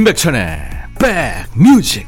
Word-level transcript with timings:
임백천의 0.00 0.58
백뮤직 0.98 2.06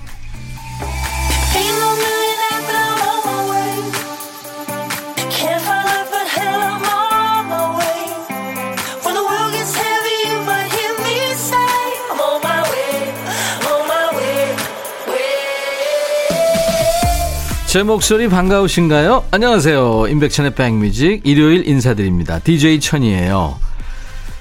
제 17.66 17.82
목소리 17.82 18.28
반가우신가요? 18.28 19.24
안녕하세요. 19.30 20.06
임백천의 20.08 20.54
백뮤직 20.54 21.20
일요일 21.24 21.68
인사드립니다. 21.68 22.38
DJ 22.38 22.80
천이에요. 22.80 23.71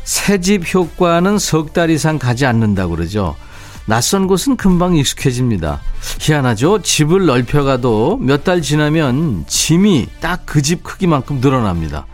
새집 0.04 0.74
효과는 0.74 1.38
석 1.40 1.74
달 1.74 1.90
이상 1.90 2.20
가지 2.20 2.46
않는다고 2.46 2.96
그러죠. 2.96 3.36
낯선 3.86 4.28
곳은 4.28 4.58
금방 4.58 4.96
익숙해집니다. 4.96 5.82
희한하죠? 6.20 6.82
집을 6.82 7.26
넓혀가도 7.26 8.18
몇 8.22 8.44
달 8.44 8.62
지나면 8.62 9.46
짐이 9.48 10.08
딱 10.20 10.46
그 10.46 10.62
집 10.62 10.84
크기만큼 10.84 11.40
늘어납니다. 11.42 12.06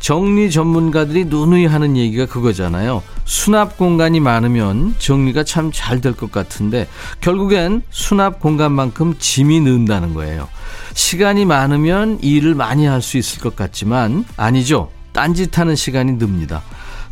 정리 0.00 0.50
전문가들이 0.50 1.24
누누이 1.26 1.64
하는 1.66 1.96
얘기가 1.96 2.26
그거잖아요. 2.26 3.02
수납 3.24 3.78
공간이 3.78 4.20
많으면 4.20 4.94
정리가 4.98 5.44
참 5.44 5.70
잘 5.72 6.00
될 6.02 6.14
것 6.14 6.30
같은데 6.30 6.88
결국엔 7.22 7.82
수납 7.90 8.38
공간만큼 8.40 9.14
짐이 9.18 9.60
는다는 9.60 10.12
거예요. 10.12 10.48
시간이 10.92 11.46
많으면 11.46 12.18
일을 12.20 12.54
많이 12.54 12.84
할 12.86 13.00
수 13.00 13.16
있을 13.16 13.40
것 13.40 13.56
같지만 13.56 14.26
아니죠. 14.36 14.90
딴짓하는 15.12 15.74
시간이 15.74 16.18
늡니다. 16.18 16.62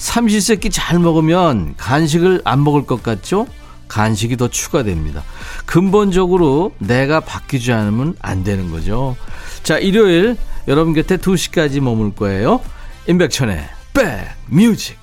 삼시세끼 0.03 0.71
잘 0.71 0.99
먹으면 0.99 1.75
간식을 1.77 2.43
안 2.45 2.65
먹을 2.65 2.87
것 2.87 3.05
같죠? 3.05 3.47
간식이 3.87 4.37
더 4.37 4.49
추가됩니다. 4.49 5.23
근본적으로 5.65 6.73
내가 6.79 7.21
바뀌지 7.21 7.73
않으면 7.73 8.17
안 8.21 8.43
되는 8.43 8.73
거죠. 8.73 9.17
자, 9.63 9.79
일요일 9.79 10.37
여러분 10.67 10.93
곁에 10.93 11.19
2시까지 11.19 11.79
머물 11.79 12.13
거예요. 12.17 12.61
임백천의 13.07 13.65
백뮤직 14.51 14.99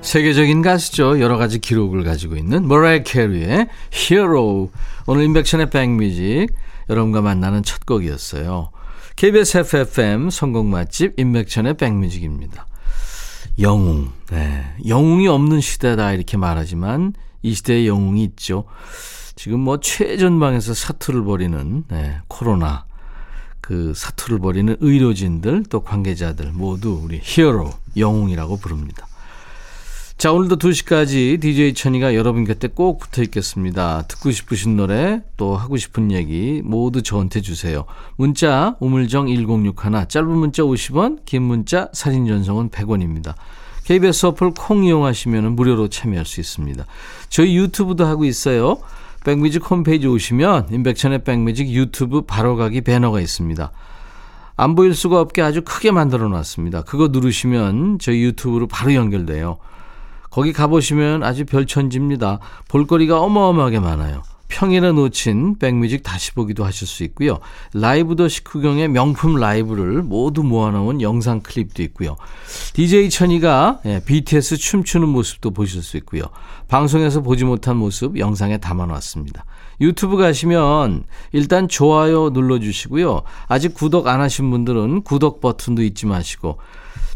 세계적인 0.00 0.62
가수죠. 0.62 1.20
여러 1.20 1.36
가지 1.36 1.58
기록을 1.58 2.04
가지고 2.04 2.36
있는 2.36 2.66
모라이 2.66 3.02
캐리의 3.02 3.68
히어로 3.90 4.70
오늘 5.06 5.24
임백천의 5.24 5.68
백뮤직 5.68 6.48
여러분과 6.88 7.20
만나는 7.20 7.62
첫 7.62 7.84
곡이었어요. 7.84 8.70
KBS 9.16 9.58
FFM 9.58 10.30
성공 10.30 10.70
맛집 10.70 11.20
임백천의 11.20 11.76
백뮤직입니다. 11.76 12.67
영웅. 13.60 14.12
네. 14.30 14.64
영웅이 14.86 15.26
없는 15.28 15.60
시대다 15.60 16.12
이렇게 16.12 16.36
말하지만 16.36 17.14
이 17.42 17.54
시대에 17.54 17.86
영웅이 17.86 18.22
있죠. 18.24 18.64
지금 19.36 19.60
뭐 19.60 19.78
최전방에서 19.80 20.74
사투를 20.74 21.24
벌이는 21.24 21.84
네, 21.88 22.18
코로나 22.28 22.86
그 23.60 23.92
사투를 23.94 24.38
벌이는 24.38 24.76
의료진들 24.80 25.64
또 25.70 25.80
관계자들 25.80 26.52
모두 26.52 27.00
우리 27.02 27.20
히어로 27.22 27.70
영웅이라고 27.96 28.56
부릅니다. 28.56 29.06
자, 30.18 30.32
오늘도 30.32 30.56
2시까지 30.56 31.40
DJ 31.40 31.74
천이가 31.74 32.16
여러분 32.16 32.42
곁에 32.42 32.66
꼭 32.66 32.98
붙어 32.98 33.22
있겠습니다. 33.22 34.02
듣고 34.08 34.32
싶으신 34.32 34.76
노래, 34.76 35.22
또 35.36 35.54
하고 35.54 35.76
싶은 35.76 36.10
얘기 36.10 36.60
모두 36.64 37.04
저한테 37.04 37.40
주세요. 37.40 37.84
문자, 38.16 38.74
우물정 38.80 39.28
1061, 39.28 40.08
짧은 40.08 40.28
문자 40.28 40.64
50원, 40.64 41.24
긴 41.24 41.42
문자, 41.42 41.88
사진 41.92 42.26
전송은 42.26 42.70
100원입니다. 42.70 43.34
KBS 43.84 44.26
어플 44.26 44.54
콩 44.58 44.82
이용하시면 44.82 45.54
무료로 45.54 45.86
참여할 45.86 46.26
수 46.26 46.40
있습니다. 46.40 46.84
저희 47.28 47.56
유튜브도 47.56 48.04
하고 48.04 48.24
있어요. 48.24 48.80
백뮤직 49.24 49.70
홈페이지 49.70 50.08
오시면 50.08 50.70
인백천의 50.72 51.22
백뮤직 51.22 51.68
유튜브 51.68 52.22
바로가기 52.22 52.80
배너가 52.80 53.20
있습니다. 53.20 53.70
안 54.56 54.74
보일 54.74 54.96
수가 54.96 55.20
없게 55.20 55.42
아주 55.42 55.62
크게 55.62 55.92
만들어 55.92 56.28
놨습니다. 56.28 56.82
그거 56.82 57.06
누르시면 57.06 58.00
저희 58.00 58.24
유튜브로 58.24 58.66
바로 58.66 58.92
연결돼요. 58.94 59.58
거기 60.30 60.52
가보시면 60.52 61.22
아주 61.22 61.44
별천지입니다. 61.44 62.40
볼거리가 62.68 63.20
어마어마하게 63.20 63.80
많아요. 63.80 64.22
평일에 64.48 64.92
놓친 64.92 65.58
백뮤직 65.58 66.02
다시 66.02 66.32
보기도 66.32 66.64
하실 66.64 66.86
수 66.86 67.04
있고요. 67.04 67.38
라이브 67.74 68.16
더 68.16 68.28
식후경의 68.28 68.88
명품 68.88 69.36
라이브를 69.36 70.02
모두 70.02 70.42
모아놓은 70.42 71.02
영상 71.02 71.40
클립도 71.40 71.82
있고요. 71.84 72.16
DJ 72.72 73.10
천이가 73.10 73.80
예, 73.84 74.00
BTS 74.04 74.56
춤추는 74.56 75.08
모습도 75.08 75.50
보실 75.50 75.82
수 75.82 75.96
있고요. 75.98 76.22
방송에서 76.66 77.20
보지 77.20 77.44
못한 77.44 77.76
모습 77.76 78.18
영상에 78.18 78.58
담아놨습니다. 78.58 79.44
유튜브 79.80 80.16
가시면 80.16 81.04
일단 81.32 81.68
좋아요 81.68 82.30
눌러주시고요. 82.30 83.22
아직 83.46 83.74
구독 83.74 84.08
안 84.08 84.20
하신 84.20 84.50
분들은 84.50 85.02
구독 85.02 85.40
버튼도 85.40 85.82
잊지 85.82 86.06
마시고 86.06 86.58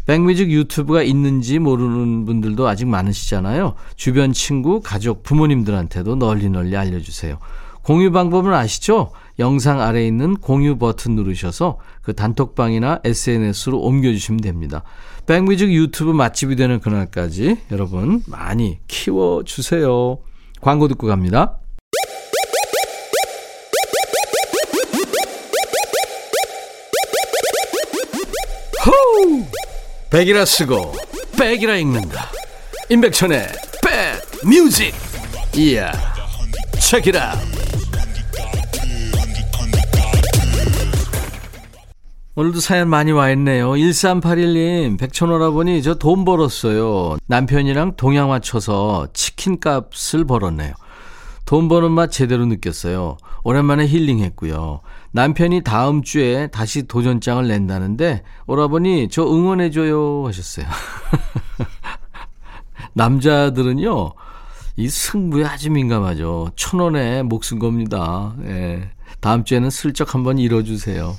백뮤직 0.05 0.51
유튜브가 0.51 1.01
있는지 1.03 1.59
모르는 1.59 2.25
분들도 2.25 2.67
아직 2.67 2.87
많으시잖아요. 2.87 3.75
주변 3.95 4.33
친구, 4.33 4.81
가족, 4.81 5.23
부모님들한테도 5.23 6.15
널리 6.15 6.49
널리 6.49 6.75
알려주세요. 6.75 7.37
공유 7.83 8.11
방법은 8.11 8.53
아시죠? 8.53 9.11
영상 9.39 9.81
아래에 9.81 10.07
있는 10.07 10.35
공유 10.35 10.77
버튼 10.77 11.15
누르셔서 11.15 11.79
그 12.01 12.13
단톡방이나 12.13 12.99
SNS로 13.03 13.79
옮겨주시면 13.79 14.41
됩니다. 14.41 14.83
백뮤직 15.25 15.71
유튜브 15.73 16.11
맛집이 16.11 16.55
되는 16.55 16.79
그날까지 16.79 17.57
여러분 17.71 18.21
많이 18.27 18.79
키워주세요. 18.87 20.17
광고 20.61 20.87
듣고 20.87 21.07
갑니다. 21.07 21.57
백이라 30.13 30.45
쓰고 30.45 30.93
백이라 31.39 31.75
읽는다. 31.77 32.29
임백천의 32.87 33.47
백뮤직. 34.43 34.93
이야 35.57 35.91
책이라. 36.79 37.33
오늘도 42.35 42.59
사연 42.59 42.89
많이 42.89 43.11
와 43.11 43.31
있네요. 43.31 43.71
1381님 43.71 44.99
백천오라버니 44.99 45.81
저 45.81 45.95
돈 45.95 46.25
벌었어요. 46.25 47.17
남편이랑 47.25 47.95
동양 47.95 48.29
맞춰서 48.29 49.07
치킨값을 49.13 50.25
벌었네요. 50.25 50.73
돈 51.45 51.67
버는 51.67 51.89
맛 51.91 52.11
제대로 52.11 52.45
느꼈어요. 52.45 53.17
오랜만에 53.43 53.87
힐링했고요 53.87 54.81
남편이 55.13 55.61
다음 55.61 56.01
주에 56.01 56.47
다시 56.47 56.87
도전장을 56.87 57.47
낸다는데 57.47 58.23
오라버니 58.47 59.09
저 59.09 59.23
응원해줘요 59.23 60.25
하셨어요. 60.27 60.65
남자들은요 62.93 64.13
이 64.75 64.89
승부에 64.89 65.45
아주 65.45 65.69
민감하죠. 65.69 66.49
천 66.55 66.79
원에 66.79 67.21
목숨 67.21 67.59
겁니다. 67.59 68.33
예. 68.45 68.89
다음 69.19 69.43
주에는 69.43 69.69
슬쩍 69.69 70.15
한번 70.15 70.39
이뤄주세요. 70.39 71.15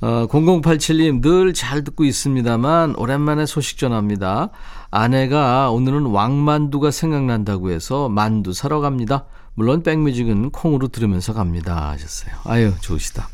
어, 0.00 0.26
0087님 0.28 1.20
늘 1.20 1.52
잘 1.52 1.84
듣고 1.84 2.04
있습니다만 2.04 2.96
오랜만에 2.96 3.44
소식 3.44 3.76
전합니다. 3.78 4.48
아내가 4.90 5.70
오늘은 5.70 6.06
왕만두가 6.06 6.90
생각난다고 6.90 7.70
해서 7.70 8.08
만두 8.08 8.54
사러 8.54 8.80
갑니다. 8.80 9.26
물론 9.56 9.82
백뮤직은 9.82 10.50
콩으로 10.50 10.88
들으면서 10.88 11.32
갑니다 11.32 11.90
하셨어요. 11.90 12.34
아유 12.44 12.72
좋으시다. 12.80 13.28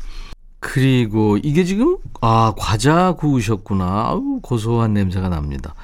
그리고 0.59 1.37
이게 1.43 1.65
지금 1.65 1.97
아 2.21 2.53
과자 2.57 3.11
구우셨구나. 3.13 3.85
아우 3.85 4.39
고소한 4.41 4.93
냄새가 4.93 5.29
납니다. 5.29 5.75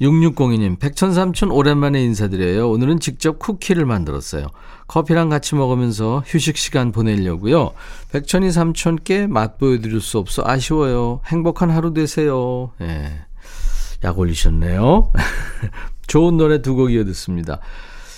6602님, 0.00 0.78
백천삼촌 0.78 1.50
오랜만에 1.50 2.02
인사드려요. 2.02 2.68
오늘은 2.68 3.00
직접 3.00 3.38
쿠키를 3.38 3.86
만들었어요. 3.86 4.48
커피랑 4.88 5.30
같이 5.30 5.54
먹으면서 5.54 6.22
휴식 6.26 6.58
시간 6.58 6.92
보내려고요. 6.92 7.72
백천이 8.12 8.52
삼촌께 8.52 9.26
맛 9.26 9.56
보여드릴 9.56 10.02
수 10.02 10.18
없어 10.18 10.42
아쉬워요. 10.44 11.20
행복한 11.26 11.70
하루 11.70 11.94
되세요. 11.94 12.72
예. 12.82 13.20
약 14.04 14.18
올리셨네요. 14.18 15.12
좋은 16.08 16.36
노래 16.36 16.60
두 16.60 16.74
곡 16.76 16.92
이어 16.92 17.04
듣습니다. 17.04 17.60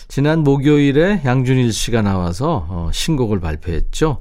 지난 0.08 0.42
목요일에 0.42 1.22
양준일 1.24 1.72
씨가 1.72 2.02
나와서 2.02 2.66
어, 2.68 2.90
신곡을 2.92 3.40
발표했죠. 3.40 4.18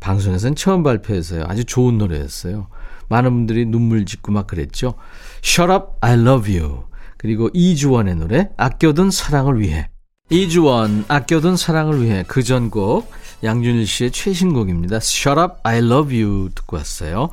방송에서는 0.00 0.54
처음 0.54 0.82
발표해서요. 0.82 1.44
아주 1.48 1.64
좋은 1.64 1.96
노래였어요. 1.96 2.68
많은 3.08 3.30
분들이 3.30 3.64
눈물 3.64 4.04
짓고 4.04 4.32
막 4.32 4.46
그랬죠. 4.46 4.94
Shut 5.42 5.72
up, 5.72 5.84
I 6.00 6.14
love 6.14 6.58
you. 6.58 6.84
그리고 7.16 7.48
이주원의 7.54 8.16
노래 8.16 8.50
아껴둔 8.58 9.10
사랑을 9.10 9.60
위해. 9.60 9.88
이주원 10.28 11.04
아껴둔 11.08 11.56
사랑을 11.56 12.02
위해 12.02 12.24
그 12.26 12.42
전곡 12.42 13.10
양준일 13.42 13.86
씨의 13.86 14.10
최신곡입니다. 14.10 14.96
Shut 14.96 15.40
up, 15.40 15.54
I 15.62 15.78
love 15.78 16.22
you 16.22 16.50
듣고 16.54 16.76
왔어요. 16.76 17.30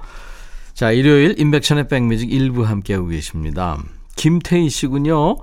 자, 0.73 0.91
일요일 0.91 1.35
인백션의 1.37 1.89
백뮤직 1.89 2.31
일부 2.31 2.63
함께하고 2.63 3.07
계십니다. 3.07 3.77
김태희 4.15 4.69
씨군요. 4.69 5.37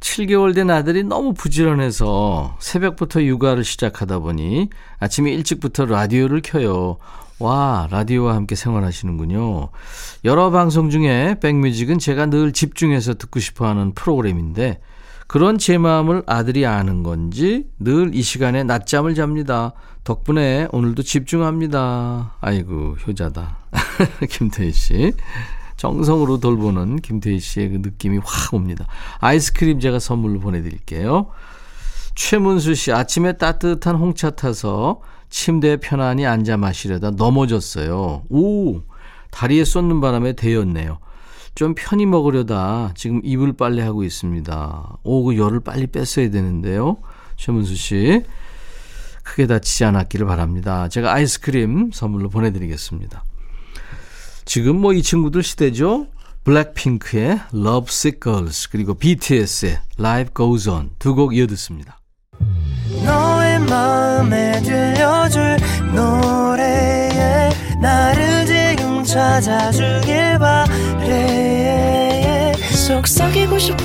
7개월 0.00 0.54
된 0.54 0.70
아들이 0.70 1.02
너무 1.04 1.34
부지런해서 1.34 2.56
새벽부터 2.60 3.22
육아를 3.22 3.64
시작하다 3.64 4.20
보니 4.20 4.70
아침에 4.98 5.32
일찍부터 5.32 5.86
라디오를 5.86 6.40
켜요. 6.42 6.98
와, 7.40 7.86
라디오와 7.90 8.34
함께 8.34 8.54
생활하시는군요. 8.56 9.68
여러 10.24 10.50
방송 10.50 10.90
중에 10.90 11.36
백뮤직은 11.40 11.98
제가 11.98 12.26
늘 12.26 12.52
집중해서 12.52 13.14
듣고 13.14 13.38
싶어 13.40 13.66
하는 13.66 13.92
프로그램인데 13.94 14.80
그런 15.28 15.58
제 15.58 15.76
마음을 15.78 16.22
아들이 16.26 16.64
아는 16.66 17.02
건지 17.02 17.66
늘 17.78 18.10
이 18.14 18.22
시간에 18.22 18.64
낮잠을 18.64 19.14
잡니다. 19.14 19.72
덕분에 20.04 20.68
오늘도 20.72 21.02
집중합니다. 21.02 22.36
아이고, 22.40 22.96
효자다. 23.06 23.58
김태희 24.30 24.72
씨. 24.72 25.12
정성으로 25.78 26.38
돌보는 26.40 26.96
김태희 26.96 27.40
씨의 27.40 27.70
그 27.70 27.76
느낌이 27.76 28.18
확 28.22 28.52
옵니다. 28.52 28.86
아이스크림 29.20 29.80
제가 29.80 29.98
선물로 29.98 30.40
보내드릴게요. 30.40 31.28
최문수 32.14 32.74
씨, 32.74 32.92
아침에 32.92 33.34
따뜻한 33.34 33.94
홍차 33.94 34.30
타서 34.30 35.00
침대에 35.30 35.76
편안히 35.76 36.26
앉아 36.26 36.56
마시려다 36.56 37.12
넘어졌어요. 37.12 38.24
오! 38.28 38.82
다리에 39.30 39.64
쏟는 39.64 40.00
바람에 40.00 40.32
데였네요. 40.32 40.98
좀 41.54 41.74
편히 41.76 42.06
먹으려다 42.06 42.92
지금 42.96 43.20
이불 43.22 43.52
빨래 43.52 43.82
하고 43.82 44.02
있습니다. 44.02 44.98
오, 45.04 45.24
그 45.24 45.36
열을 45.38 45.60
빨리 45.60 45.86
뺐어야 45.86 46.30
되는데요. 46.30 46.98
최문수 47.36 47.76
씨. 47.76 48.24
크게 49.22 49.46
다치지 49.46 49.84
않았기를 49.84 50.26
바랍니다. 50.26 50.88
제가 50.88 51.12
아이스크림 51.12 51.90
선물로 51.92 52.30
보내드리겠습니다. 52.30 53.22
지금 54.48 54.76
뭐 54.80 54.94
이 54.94 55.02
친구들 55.02 55.42
시대죠. 55.42 56.06
블랙핑크의 56.44 57.38
Love 57.54 57.88
Sick 57.90 58.20
Girls 58.22 58.68
그리고 58.70 58.94
BTS의 58.94 59.78
Life 59.98 60.32
Goes 60.34 60.66
On 60.70 60.88
두 60.98 61.14
곡 61.14 61.36
이어 61.36 61.46
듣습니다. 61.48 61.98
너의 63.04 63.58
마음에 63.60 64.58
들려줄 64.62 65.58
노래에 65.94 67.50
나를 67.82 68.46
지금 68.46 69.04
찾아주길 69.04 70.38
바래 70.38 70.94
속삭이고 72.72 73.58
싶어 73.58 73.82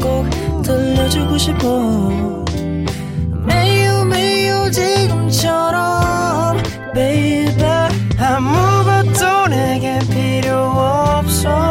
꼭 0.00 0.30
들려주고 0.62 1.36
싶어 1.36 2.44
매우 3.44 4.04
매우 4.04 4.70
지금처럼 4.70 6.62
baby 6.94 7.64
아무것도 8.20 8.73
내게 9.84 9.98
필요 10.08 10.56
없어. 10.56 11.70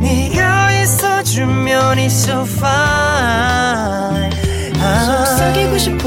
네가 0.00 0.72
있어주면 0.82 2.00
있어 2.00 2.42
fine. 2.42 4.30
속삭이고 4.74 5.78
싶어 5.78 6.02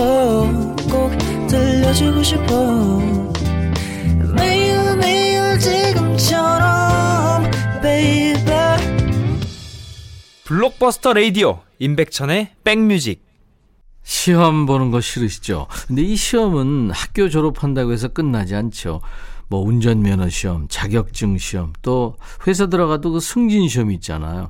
꼭 0.90 1.12
들려주고 1.48 2.22
싶어. 2.24 3.00
매일 4.36 4.98
매일 4.98 5.58
지금처럼 5.58 7.50
baby. 7.82 8.78
블록버스터 10.44 11.14
레이디오 11.14 11.62
임백천의 11.80 12.56
백뮤직. 12.66 13.24
시험 14.04 14.66
보는 14.66 14.92
거 14.92 15.00
싫으시죠? 15.00 15.68
근데 15.88 16.02
이 16.02 16.18
시험은 16.18 16.92
학교 16.92 17.30
졸업한다고 17.30 17.94
해서 17.94 18.10
끝나지 18.10 18.56
않죠. 18.56 19.00
뭐 19.52 19.60
운전면허 19.68 20.30
시험, 20.30 20.66
자격증 20.70 21.38
시험, 21.38 21.74
또 21.82 22.16
회사 22.48 22.68
들어가도 22.68 23.12
그 23.12 23.20
승진 23.20 23.68
시험이 23.68 23.96
있잖아요. 23.96 24.50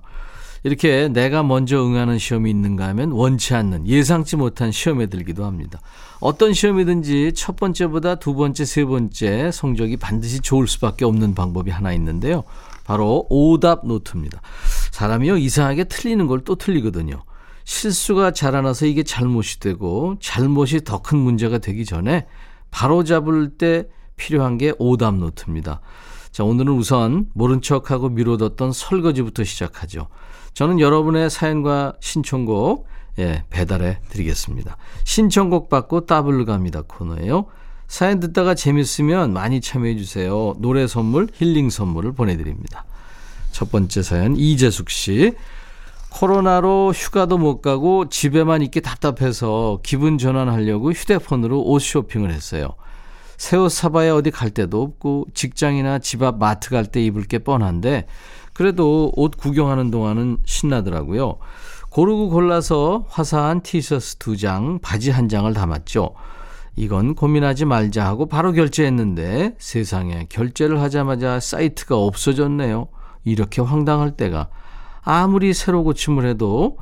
이렇게 0.64 1.08
내가 1.08 1.42
먼저 1.42 1.84
응하는 1.84 2.20
시험이 2.20 2.52
있는가 2.52 2.88
하면 2.90 3.12
원치 3.12 3.56
않는 3.56 3.88
예상치 3.88 4.36
못한 4.36 4.72
시험에 4.72 5.08
들기도 5.08 5.44
합니다. 5.44 5.82
어떤 6.20 6.54
시험이든지 6.54 7.34
첫 7.36 7.56
번째보다 7.56 8.16
두 8.16 8.36
번째, 8.36 8.64
세 8.64 8.86
번째 8.86 9.50
성적이 9.52 9.98
반드시 9.98 10.40
좋을 10.40 10.68
수밖에 10.68 11.04
없는 11.04 11.34
방법이 11.34 11.72
하나 11.72 11.94
있는데요. 11.94 12.44
바로 12.84 13.26
오답 13.30 13.88
노트입니다. 13.88 14.40
사람이요, 14.92 15.38
이상하게 15.38 15.86
틀리는 15.86 16.28
걸 16.28 16.42
또 16.46 16.54
틀리거든요. 16.54 17.24
실수가 17.64 18.30
자라나서 18.32 18.86
이게 18.86 19.02
잘못이 19.02 19.60
되고 19.60 20.16
잘못이 20.20 20.84
더 20.84 21.02
큰 21.02 21.18
문제가 21.18 21.58
되기 21.58 21.86
전에 21.86 22.28
바로 22.70 23.04
잡을 23.04 23.50
때 23.58 23.88
필요한 24.22 24.60
게 24.60 24.72
오답 24.78 25.16
노트입니다. 25.16 25.82
자, 26.32 26.44
오늘은 26.44 26.74
우선 26.74 27.26
모른 27.34 27.60
척하고 27.60 28.10
미뤄뒀던 28.10 28.72
설거지부터 28.72 29.44
시작하죠. 29.44 30.08
저는 30.54 30.80
여러분의 30.80 31.32
사연과 31.32 31.96
신청곡 32.00 32.88
예, 33.18 33.44
배달해 33.50 34.00
드리겠습니다. 34.10 34.78
신청곡 35.04 35.70
받고 35.70 36.06
따블로 36.06 36.46
갑니다 36.46 36.84
코너예요. 36.88 37.48
사연 37.88 38.20
듣다가 38.20 38.54
재밌으면 38.54 39.34
많이 39.34 39.60
참여해 39.60 39.98
주세요. 39.98 40.54
노래 40.60 40.86
선물, 40.86 41.28
힐링 41.34 41.72
선물을 41.72 42.14
보내드립니다. 42.14 42.86
첫 43.52 43.72
번째 43.72 44.04
사연 44.04 44.38
이재숙 44.38 44.92
씨. 44.92 45.34
코로나로 46.12 46.94
휴가도 46.96 47.38
못 47.38 47.62
가고 47.62 48.08
집에만 48.08 48.62
있기 48.64 48.82
답답해서 48.82 49.80
기분 49.82 50.18
전환하려고 50.18 50.92
휴대폰으로 50.92 51.64
옷 51.64 51.80
쇼핑을 51.80 52.32
했어요. 52.32 52.76
새 53.42 53.58
옷 53.58 53.72
사봐야 53.72 54.14
어디 54.14 54.30
갈 54.30 54.52
데도 54.52 54.84
없고 54.84 55.26
직장이나 55.34 55.98
집 55.98 56.22
앞 56.22 56.38
마트 56.38 56.70
갈 56.70 56.86
때 56.86 57.04
입을 57.04 57.24
게 57.24 57.40
뻔한데 57.40 58.06
그래도 58.54 59.12
옷 59.16 59.36
구경하는 59.36 59.90
동안은 59.90 60.38
신나더라고요. 60.46 61.38
고르고 61.90 62.30
골라서 62.30 63.08
화사한 63.10 63.62
티셔츠 63.62 64.18
두 64.18 64.38
장, 64.38 64.78
바지 64.80 65.10
한 65.10 65.28
장을 65.28 65.52
담았죠. 65.52 66.14
이건 66.76 67.16
고민하지 67.16 67.66
말자 67.66 68.06
하고 68.06 68.28
바로 68.28 68.52
결제했는데 68.52 69.56
세상에 69.58 70.28
결제를 70.30 70.80
하자마자 70.80 71.40
사이트가 71.40 71.98
없어졌네요. 71.98 72.90
이렇게 73.24 73.64
황당할 73.64 74.12
때가 74.12 74.50
아무리 75.02 75.56
새로 75.56 75.84
고침을 75.84 76.28
해도 76.28 76.78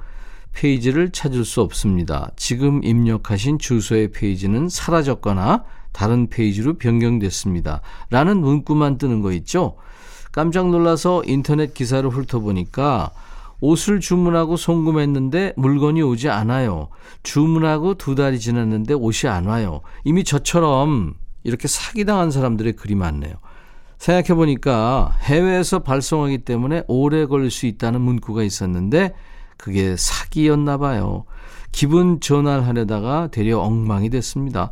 페이지를 0.52 1.12
찾을 1.12 1.46
수 1.46 1.62
없습니다. 1.62 2.32
지금 2.36 2.84
입력하신 2.84 3.60
주소의 3.60 4.12
페이지는 4.12 4.68
사라졌거나 4.68 5.64
다른 5.92 6.28
페이지로 6.28 6.78
변경됐습니다. 6.78 7.82
라는 8.10 8.40
문구만 8.42 8.98
뜨는 8.98 9.22
거 9.22 9.32
있죠? 9.34 9.76
깜짝 10.32 10.70
놀라서 10.70 11.24
인터넷 11.26 11.74
기사를 11.74 12.08
훑어보니까 12.10 13.12
옷을 13.62 14.00
주문하고 14.00 14.58
송금했는데 14.58 15.54
물건이 15.58 16.02
오지 16.02 16.30
않아요. 16.30 16.90
주문하고 17.24 17.96
두 17.96 18.16
달이 18.16 18.40
지났는데 18.40 18.94
옷이 18.94 19.30
안 19.30 19.46
와요. 19.46 19.82
이미 20.04 20.24
저처럼 20.24 21.16
이렇게 21.44 21.68
사기당한 21.68 22.32
사람들의 22.32 22.74
글이 22.74 22.96
많네요. 22.96 23.34
생각해보니까 23.98 25.14
해외에서 25.22 25.80
발송하기 25.80 26.40
때문에 26.40 26.84
오래 26.88 27.26
걸릴 27.26 27.52
수 27.52 27.66
있다는 27.66 28.00
문구가 28.02 28.44
있었는데 28.44 29.14
그게 29.58 29.96
사기였나 29.98 30.78
봐요. 30.78 31.26
기분 31.74 32.22
전환하려다가 32.22 33.28
되려 33.28 33.60
엉망이 33.60 34.10
됐습니다. 34.10 34.72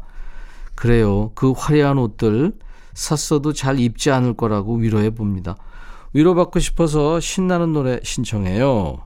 그래요. 0.78 1.32
그 1.34 1.54
화려한 1.54 1.98
옷들 1.98 2.54
샀어도 2.94 3.52
잘 3.52 3.80
입지 3.80 4.12
않을 4.12 4.36
거라고 4.36 4.76
위로해 4.76 5.10
봅니다. 5.10 5.58
위로받고 6.14 6.60
싶어서 6.60 7.20
신나는 7.20 7.74
노래 7.74 8.00
신청해요. 8.04 9.00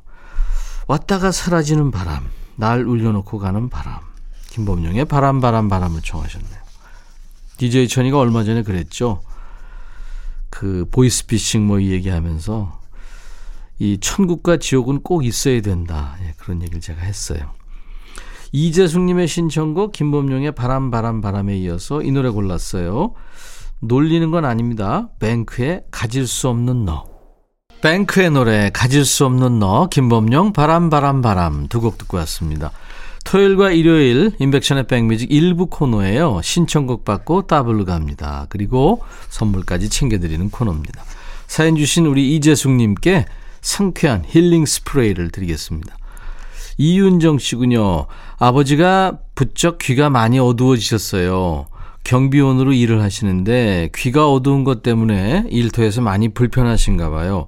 왔다가 0.88 1.32
사라지는 1.32 1.92
바람, 1.92 2.30
날 2.58 2.86
울려놓고 2.86 3.40
가는 3.40 3.70
바람. 3.70 4.02
김범용의 4.50 5.06
바람 5.06 5.40
바람 5.40 5.70
바람을 5.70 6.02
청하셨네요. 6.02 6.60
DJ 7.56 7.88
천이가 7.88 8.20
얼마 8.20 8.44
전에 8.44 8.64
그랬죠. 8.64 9.22
그 10.50 10.86
보이스피싱 10.92 11.66
뭐 11.66 11.82
얘기하면서 11.82 12.82
이 13.80 13.98
천국과 13.98 14.58
지옥은 14.58 15.04
꼭 15.04 15.24
있어야 15.24 15.62
된다. 15.62 16.18
예, 16.22 16.34
그런 16.38 16.62
얘기를 16.62 16.82
제가 16.82 17.02
했어요. 17.02 17.54
이재숙님의 18.52 19.28
신청곡 19.28 19.92
김범용의 19.94 20.54
바람 20.54 20.92
바람 20.92 21.22
바람에 21.22 21.58
이어서 21.60 22.02
이 22.02 22.12
노래 22.12 22.30
골랐어요. 22.30 23.14
놀리는 23.80 24.30
건 24.32 24.46
아닙니다. 24.46 25.10
뱅크의 25.20 25.84
가질 25.92 26.28
수 26.28 26.50
없는 26.50 26.86
너. 26.86 27.06
뱅크의 27.82 28.30
노래 28.32 28.70
가질 28.72 29.06
수 29.06 29.26
없는 29.26 29.58
너 29.60 29.88
김범용 29.90 30.54
바람 30.54 30.90
바람 30.90 31.22
바람 31.22 31.68
두 31.68 31.80
곡 31.80 31.98
듣고 31.98 32.18
왔습니다. 32.18 32.72
토요일과 33.26 33.72
일요일 33.72 34.32
인백션의 34.40 34.88
백뮤직 34.88 35.32
일부 35.32 35.68
코너예요. 35.68 36.42
신청곡 36.44 37.06
받고 37.06 37.48
따블로 37.48 37.86
갑니다. 37.86 38.46
그리고 38.50 39.02
선물까지 39.30 39.90
챙겨드리는 39.90 40.50
코너입니다. 40.52 41.04
사연 41.48 41.76
주신 41.76 42.06
우리 42.06 42.36
이재숙님께 42.36 43.26
상쾌한 43.62 44.24
힐링 44.28 44.66
스프레이를 44.66 45.32
드리겠습니다. 45.32 45.96
이윤정 46.78 47.38
씨군요. 47.40 48.08
아버지가 48.38 49.20
부쩍 49.36 49.78
귀가 49.80 50.10
많이 50.10 50.40
어두워지셨어요. 50.40 51.68
경비원으로 52.04 52.74
일을 52.74 53.02
하시는데 53.02 53.90
귀가 53.96 54.32
어두운 54.32 54.64
것 54.64 54.82
때문에 54.82 55.46
일터에서 55.50 56.02
많이 56.02 56.30
불편하신가 56.30 57.12
봐요. 57.12 57.46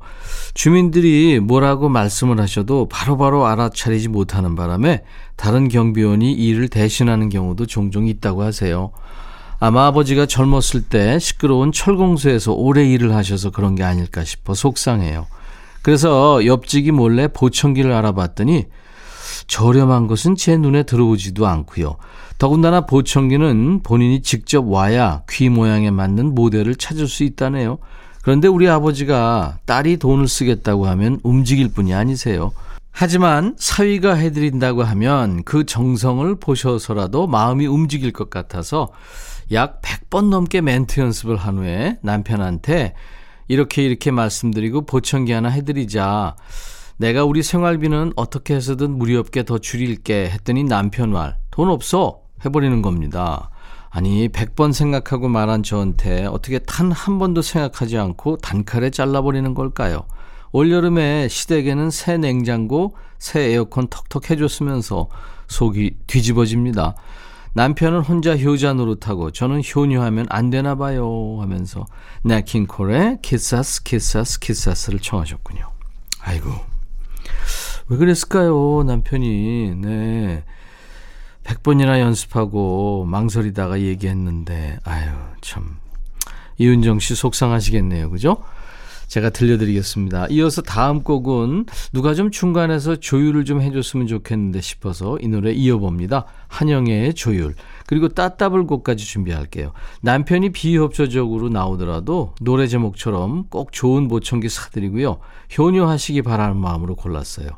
주민들이 0.53 1.39
뭐라고 1.39 1.89
말씀을 1.89 2.39
하셔도 2.39 2.88
바로바로 2.88 3.39
바로 3.39 3.48
알아차리지 3.48 4.10
못하는 4.10 4.56
바람에 4.56 5.03
다른 5.36 5.68
경비원이 5.68 6.32
일을 6.34 6.68
대신하는 6.68 7.30
경우도 7.30 7.65
종종 7.65 8.08
있다고 8.08 8.44
하세요. 8.44 8.92
아마 9.60 9.88
아버지가 9.88 10.25
젊었을 10.25 10.84
때 10.89 11.18
시끄러운 11.20 11.72
철공소에서 11.72 12.53
오래 12.53 12.86
일을 12.86 13.15
하셔서 13.15 13.50
그런 13.50 13.75
게 13.75 13.84
아닐까 13.84 14.24
싶어 14.24 14.53
속상해요. 14.53 15.25
그래서 15.82 16.46
옆집이 16.46 16.92
몰래 16.92 17.27
보청기를 17.27 17.92
알아봤더니 17.92 18.65
저렴한 19.53 20.07
것은 20.07 20.36
제 20.36 20.57
눈에 20.57 20.81
들어오지도 20.81 21.45
않고요. 21.45 21.98
더군다나 22.39 22.88
보청기는 22.88 23.81
본인이 23.83 24.24
직접 24.24 24.67
와야 24.67 25.22
귀 25.29 25.48
모양에 25.50 25.91
맞는 25.91 26.33
모델을 26.33 26.75
찾을 26.75 27.07
수 27.07 27.24
있다네요. 27.24 27.77
그런데 28.24 28.48
우리 28.48 28.67
아버지가 28.67 29.60
딸이 29.65 29.98
돈을 29.98 30.27
쓰겠다고 30.27 30.88
하면 30.88 31.19
움직일 31.22 31.72
뿐이 31.72 31.93
아니세요. 31.93 32.51
하지만 32.89 33.53
사위가 33.60 34.15
해드린다고 34.15 34.81
하면 34.81 35.43
그 35.43 35.67
정성을 35.67 36.33
보셔서라도 36.39 37.27
마음이 37.27 37.67
움직일 37.67 38.12
것 38.12 38.31
같아서 38.31 38.89
약 39.51 39.83
100번 39.83 40.29
넘게 40.29 40.62
멘트 40.62 41.00
연습을 41.00 41.38
한 41.38 41.60
후에 41.60 42.00
남편한테 42.01 42.95
이렇게 43.48 43.83
이렇게 43.83 44.10
말씀드리고 44.10 44.88
보청기 44.88 45.31
하나 45.31 45.50
해드리자. 45.50 46.38
내가 46.97 47.25
우리 47.25 47.43
생활비는 47.43 48.13
어떻게 48.15 48.55
해서든 48.55 48.97
무리 48.97 49.15
없게 49.15 49.43
더 49.43 49.57
줄일게 49.57 50.29
했더니 50.29 50.63
남편 50.63 51.12
말, 51.12 51.38
돈 51.51 51.69
없어. 51.69 52.21
해버리는 52.45 52.81
겁니다. 52.81 53.50
아니, 53.89 54.27
100번 54.27 54.73
생각하고 54.73 55.29
말한 55.29 55.63
저한테 55.63 56.25
어떻게 56.25 56.59
단 56.59 56.91
한 56.91 57.19
번도 57.19 57.41
생각하지 57.41 57.97
않고 57.97 58.38
단칼에 58.38 58.89
잘라버리는 58.89 59.53
걸까요? 59.53 60.05
올여름에 60.51 61.27
시댁에는 61.29 61.89
새 61.89 62.17
냉장고, 62.17 62.95
새 63.17 63.51
에어컨 63.51 63.88
턱턱 63.88 64.29
해줬으면서 64.29 65.07
속이 65.47 65.97
뒤집어집니다. 66.07 66.95
남편은 67.53 68.01
혼자 68.01 68.35
효자 68.35 68.73
노릇하고 68.73 69.31
저는 69.31 69.62
효녀하면 69.63 70.25
안 70.29 70.50
되나 70.50 70.75
봐요 70.75 71.38
하면서 71.39 71.85
냇 72.24 72.53
킹 72.53 72.83
콜의 72.83 73.20
Quizás 73.22 73.84
Quizás 73.84 74.39
Quizás를 74.39 75.00
청하셨군요. 75.00 75.69
아이고 76.21 76.73
왜 77.88 77.98
그랬을까요 77.98 78.84
남편이? 78.86 79.75
네. 79.75 80.44
100번이나 81.44 82.00
연습하고 82.00 83.06
망설이다가 83.06 83.82
얘기했는데 83.82 84.80
아유 84.84 85.12
참. 85.42 85.78
이은정 86.58 87.00
씨 87.00 87.16
속상하시겠네요. 87.16 88.10
그죠? 88.10 88.38
제가 89.13 89.29
들려드리겠습니다. 89.29 90.25
이어서 90.32 90.63
다음 90.63 91.03
곡은 91.03 91.67
누가 91.91 92.15
좀 92.15 92.32
중간에서 92.32 92.96
조율을 92.96 93.46
좀 93.46 93.62
해줬으면 93.62 94.08
좋겠는데 94.08 94.60
싶어서 94.60 95.20
이 95.22 95.27
노래 95.27 95.51
이어봅니다. 95.51 96.25
한영애의 96.48 97.13
조율. 97.13 97.53
그리고 97.86 98.08
따따블 98.08 98.65
곡까지 98.65 99.05
준비할게요. 99.05 99.74
남편이 100.01 100.50
비협조적으로 100.51 101.50
나오더라도 101.50 102.34
노래 102.41 102.65
제목처럼 102.65 103.46
꼭 103.50 103.72
좋은 103.72 104.08
보청기 104.08 104.50
사드리고요. 104.50 105.20
효녀하시기 105.60 106.24
바라는 106.24 106.58
마음으로 106.58 106.96
골랐어요. 106.96 107.50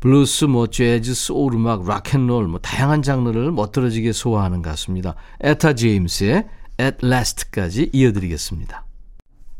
블루스, 0.00 0.44
뭐 0.44 0.66
재즈, 0.66 1.14
소울 1.14 1.54
음악, 1.54 1.88
락앤롤, 1.88 2.46
뭐 2.46 2.60
다양한 2.60 3.00
장르를 3.00 3.52
멋들어지게 3.52 4.12
소화하는 4.12 4.60
가수입니다. 4.60 5.14
에타 5.40 5.72
제임스의 5.72 6.44
At 6.78 7.06
Last까지 7.06 7.88
이어드리겠습니다. 7.94 8.87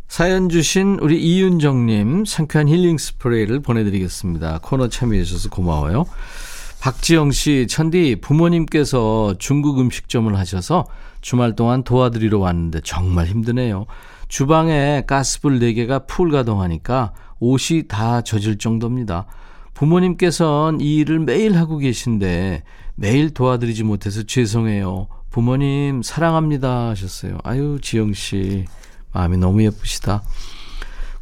사연 0.08 0.48
주신 0.48 0.98
우리 1.02 1.20
이윤정님 1.20 2.24
상쾌한 2.24 2.66
힐링 2.66 2.96
스프레이를 2.96 3.60
보내드리겠습니다. 3.60 4.60
코너 4.62 4.88
참여해 4.88 5.22
주셔서 5.22 5.50
고마워요. 5.50 6.06
박지영 6.80 7.30
씨, 7.30 7.66
천디 7.68 8.16
부모님께서 8.22 9.34
중국 9.38 9.78
음식점을 9.78 10.34
하셔서 10.36 10.86
주말 11.20 11.54
동안 11.54 11.84
도와드리러 11.84 12.38
왔는데 12.38 12.80
정말 12.84 13.26
힘드네요. 13.26 13.84
주방에 14.28 15.04
가스불 15.06 15.58
4개가 15.60 16.06
풀 16.06 16.30
가동하니까 16.30 17.12
옷이 17.38 17.86
다 17.86 18.22
젖을 18.22 18.56
정도입니다. 18.56 19.26
부모님께서는 19.74 20.80
이 20.80 20.96
일을 20.96 21.20
매일 21.20 21.56
하고 21.56 21.76
계신데 21.76 22.62
매일 22.94 23.34
도와드리지 23.34 23.84
못해서 23.84 24.22
죄송해요. 24.22 25.08
부모님 25.30 26.02
사랑합니다 26.02 26.88
하셨어요. 26.88 27.38
아유 27.44 27.78
지영 27.80 28.14
씨 28.14 28.64
마음이 29.12 29.36
너무 29.36 29.62
예쁘시다. 29.62 30.22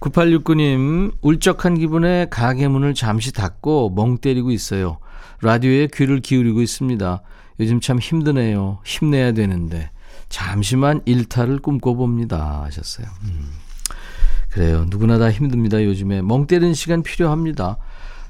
9869님, 0.00 1.12
울적한 1.22 1.78
기분에 1.78 2.26
가게 2.30 2.68
문을 2.68 2.94
잠시 2.94 3.32
닫고 3.32 3.92
멍 3.94 4.18
때리고 4.18 4.50
있어요. 4.50 4.98
라디오에 5.40 5.88
귀를 5.92 6.20
기울이고 6.20 6.62
있습니다. 6.62 7.22
요즘 7.60 7.80
참 7.80 7.98
힘드네요. 7.98 8.78
힘내야 8.84 9.32
되는데. 9.32 9.90
잠시만 10.28 11.02
일탈을 11.04 11.60
꿈꿔봅니다. 11.60 12.64
하셨어요. 12.64 13.06
음. 13.24 13.50
그래요. 14.50 14.86
누구나 14.88 15.18
다 15.18 15.30
힘듭니다. 15.30 15.82
요즘에. 15.82 16.22
멍 16.22 16.46
때리는 16.46 16.74
시간 16.74 17.02
필요합니다. 17.02 17.78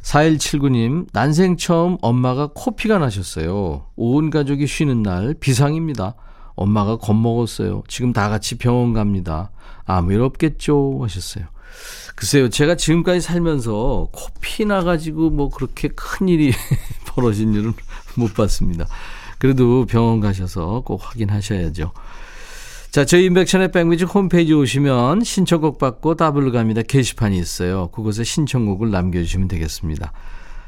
4179님, 0.02 1.06
난생 1.12 1.56
처음 1.56 1.96
엄마가 2.00 2.50
코피가 2.54 2.98
나셨어요. 2.98 3.86
온 3.96 4.30
가족이 4.30 4.66
쉬는 4.66 5.02
날 5.02 5.34
비상입니다. 5.34 6.14
엄마가 6.56 6.96
겁먹었어요. 6.96 7.84
지금 7.86 8.12
다 8.12 8.28
같이 8.28 8.56
병원 8.56 8.92
갑니다. 8.92 9.50
아무 9.84 10.12
일 10.12 10.20
없겠죠? 10.22 10.98
하셨어요. 11.02 11.44
글쎄요, 12.16 12.48
제가 12.48 12.76
지금까지 12.76 13.20
살면서 13.20 14.08
코피 14.10 14.64
나가지고 14.64 15.30
뭐 15.30 15.50
그렇게 15.50 15.88
큰 15.88 16.28
일이 16.28 16.52
벌어진 17.06 17.52
일은 17.52 17.74
못 18.16 18.34
봤습니다. 18.34 18.86
그래도 19.38 19.84
병원 19.84 20.20
가셔서 20.20 20.82
꼭 20.84 21.00
확인하셔야죠. 21.04 21.92
자, 22.90 23.04
저희 23.04 23.26
인백션의 23.26 23.72
백뮤직 23.72 24.14
홈페이지 24.14 24.54
오시면 24.54 25.22
신청곡 25.22 25.78
받고 25.78 26.14
더블 26.14 26.50
갑니다. 26.50 26.80
게시판이 26.80 27.38
있어요. 27.38 27.88
그곳에 27.88 28.24
신청곡을 28.24 28.90
남겨주시면 28.90 29.48
되겠습니다. 29.48 30.12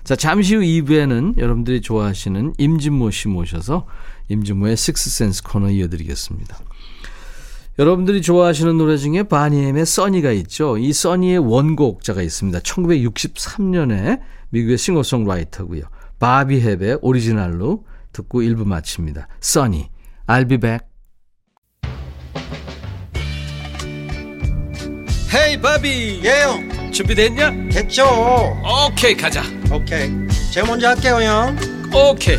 자, 0.04 0.16
잠시 0.16 0.54
후 0.54 0.60
2부에는 0.60 1.38
여러분들이 1.38 1.80
좋아하시는 1.80 2.54
임진모 2.58 3.10
씨 3.10 3.28
모셔서 3.28 3.86
임진모의 4.28 4.76
식스센스 4.76 5.42
코너 5.42 5.70
이어드리겠습니다. 5.70 6.58
여러분들이 7.78 8.22
좋아하시는 8.22 8.76
노래 8.76 8.96
중에 8.96 9.22
바니엠의 9.22 9.86
써니가 9.86 10.32
있죠. 10.32 10.78
이 10.78 10.92
써니의 10.92 11.38
원곡자가 11.38 12.22
있습니다. 12.22 12.58
1963년에 12.60 14.20
미국의 14.50 14.78
싱어송라이터고요. 14.78 15.82
바비 16.18 16.60
헵의 16.60 16.98
오리지널로 17.02 17.84
듣고 18.12 18.40
1부 18.40 18.66
마칩니다. 18.66 19.28
써니, 19.40 19.90
I'll 20.26 20.48
be 20.48 20.58
back. 20.58 20.88
헤이 25.34 25.60
바비 25.60 26.22
예영 26.24 26.90
준비됐냐? 26.90 27.68
됐죠 27.70 28.02
오케이 28.88 29.14
가자 29.14 29.42
오케이 29.70 30.10
제가 30.52 30.66
먼저 30.66 30.88
할게요 30.88 31.16
형 31.20 31.56
오케이 31.94 32.38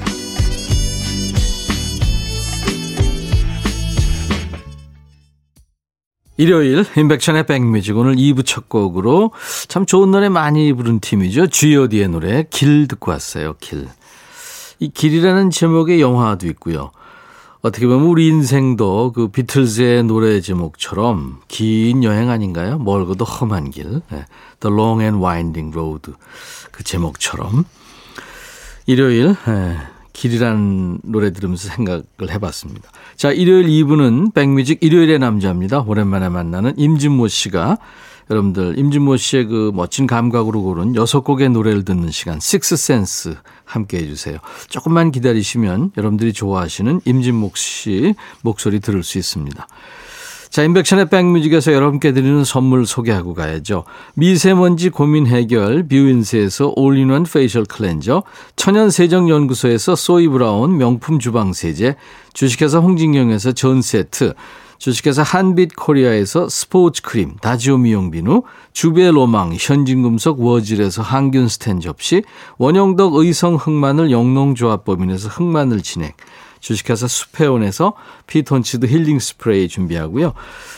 일요일 6.41 6.87
인백천의 6.97 7.45
백뮤직 7.45 7.95
오늘 7.95 8.15
2부 8.15 8.43
첫 8.43 8.67
곡으로 8.67 9.29
참 9.67 9.85
좋은 9.85 10.09
노래 10.09 10.27
많이 10.27 10.73
부른 10.73 10.99
팀이죠. 10.99 11.45
G.O.D의 11.45 12.07
노래 12.07 12.45
길 12.49 12.87
듣고 12.87 13.11
왔어요. 13.11 13.53
길. 13.59 13.87
이 14.79 14.89
길이라는 14.89 15.51
제목의 15.51 16.01
영화도 16.01 16.47
있고요. 16.47 16.89
어떻게 17.61 17.85
보면 17.85 18.07
우리 18.07 18.25
인생도 18.25 19.11
그 19.13 19.27
비틀즈의 19.27 20.05
노래 20.05 20.41
제목처럼 20.41 21.41
긴 21.47 22.03
여행 22.03 22.31
아닌가요? 22.31 22.79
멀고도 22.79 23.23
험한 23.23 23.69
길. 23.69 24.01
네. 24.09 24.25
The 24.61 24.75
Long 24.75 25.03
and 25.03 25.23
Winding 25.23 25.77
Road. 25.77 26.13
그 26.71 26.83
제목처럼. 26.83 27.65
일요일, 28.87 29.35
네. 29.45 29.77
길이라는 30.13 30.99
노래 31.03 31.31
들으면서 31.33 31.69
생각을 31.69 32.03
해봤습니다. 32.29 32.89
자, 33.15 33.31
일요일 33.31 33.67
2부는 33.67 34.33
백뮤직 34.33 34.79
일요일의 34.81 35.19
남자입니다. 35.19 35.81
오랜만에 35.81 36.29
만나는 36.29 36.73
임진모 36.77 37.27
씨가 37.27 37.77
여러분들 38.29 38.79
임진모 38.79 39.17
씨의 39.17 39.45
그 39.45 39.71
멋진 39.73 40.07
감각으로 40.07 40.63
고른 40.63 40.95
여섯 40.95 41.21
곡의 41.21 41.49
노래를 41.49 41.83
듣는 41.83 42.11
시간 42.11 42.39
Sixth 42.39 42.87
Sense 42.87 43.35
함께 43.65 43.97
해주세요. 43.97 44.37
조금만 44.69 45.11
기다리시면 45.11 45.91
여러분들이 45.97 46.31
좋아하시는 46.31 47.01
임진모 47.03 47.57
씨 47.57 48.15
목소리 48.41 48.79
들을 48.79 49.03
수 49.03 49.17
있습니다. 49.17 49.67
자, 50.51 50.63
임백천의 50.63 51.07
백뮤직에서 51.07 51.71
여러분께 51.71 52.11
드리는 52.11 52.43
선물 52.43 52.85
소개하고 52.85 53.33
가야죠. 53.33 53.85
미세먼지 54.15 54.89
고민 54.89 55.25
해결 55.25 55.87
뷰인스에서 55.87 56.73
all-in-one 56.75 57.23
facial 57.23 57.63
cleanser, 57.63 58.23
천연세정연구소에서 58.57 59.95
소이브라운 59.95 60.75
명품 60.77 61.19
주방세제, 61.19 61.95
주식회사 62.33 62.79
홍진경에서 62.79 63.53
전 63.53 63.85
세트, 63.85 64.33
주식회사 64.77 65.23
한빛코리아에서 65.23 66.49
스포츠 66.49 67.01
크림, 67.01 67.37
다지오 67.39 67.77
미용비누, 67.77 68.41
주베로망, 68.73 69.55
현진금속 69.57 70.41
워즐에서 70.41 71.01
항균 71.01 71.47
스텐 71.47 71.79
접시, 71.79 72.23
원형덕 72.57 73.15
의성 73.15 73.55
흑마늘 73.55 74.11
영농조합법인에서 74.11 75.29
흑마늘 75.29 75.81
진액, 75.81 76.17
주식회사 76.61 77.07
수페온에서 77.07 77.93
피톤치드 78.27 78.85
힐링 78.85 79.19
스프레이 79.19 79.67
준비하고요. 79.67 80.33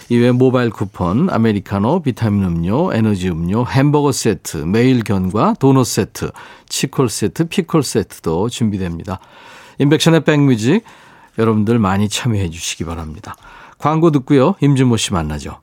이외에 0.10 0.32
모바일 0.32 0.72
쿠폰, 0.72 1.30
아메리카노, 1.30 2.02
비타민 2.02 2.44
음료, 2.46 2.92
에너지 2.94 3.30
음료, 3.30 3.66
햄버거 3.66 4.12
세트, 4.12 4.58
매일 4.58 5.04
견과, 5.04 5.54
도넛 5.60 5.86
세트, 5.86 6.32
치콜 6.68 7.10
세트, 7.10 7.50
피콜 7.50 7.84
세트도 7.84 8.50
준비됩니다. 8.50 9.20
인백션의 9.78 10.24
백뮤직 10.24 10.84
여러분들 11.38 11.80
많이 11.80 12.10
참여해 12.10 12.50
주시기 12.50 12.86
바랍니다. 12.86 13.36
광고 13.78 14.12
듣고요. 14.12 14.56
임준모 14.62 14.98
씨 14.98 15.14
만나죠. 15.14 15.63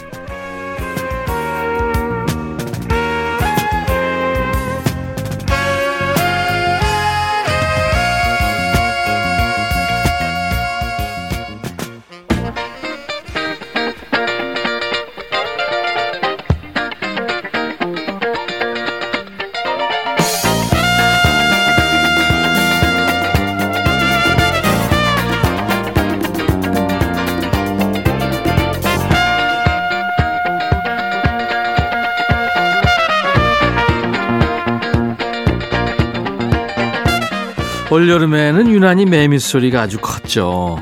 올여름에는 37.91 38.69
유난히 38.69 39.05
매미 39.05 39.37
소리가 39.39 39.81
아주 39.81 39.99
컸죠. 39.99 40.81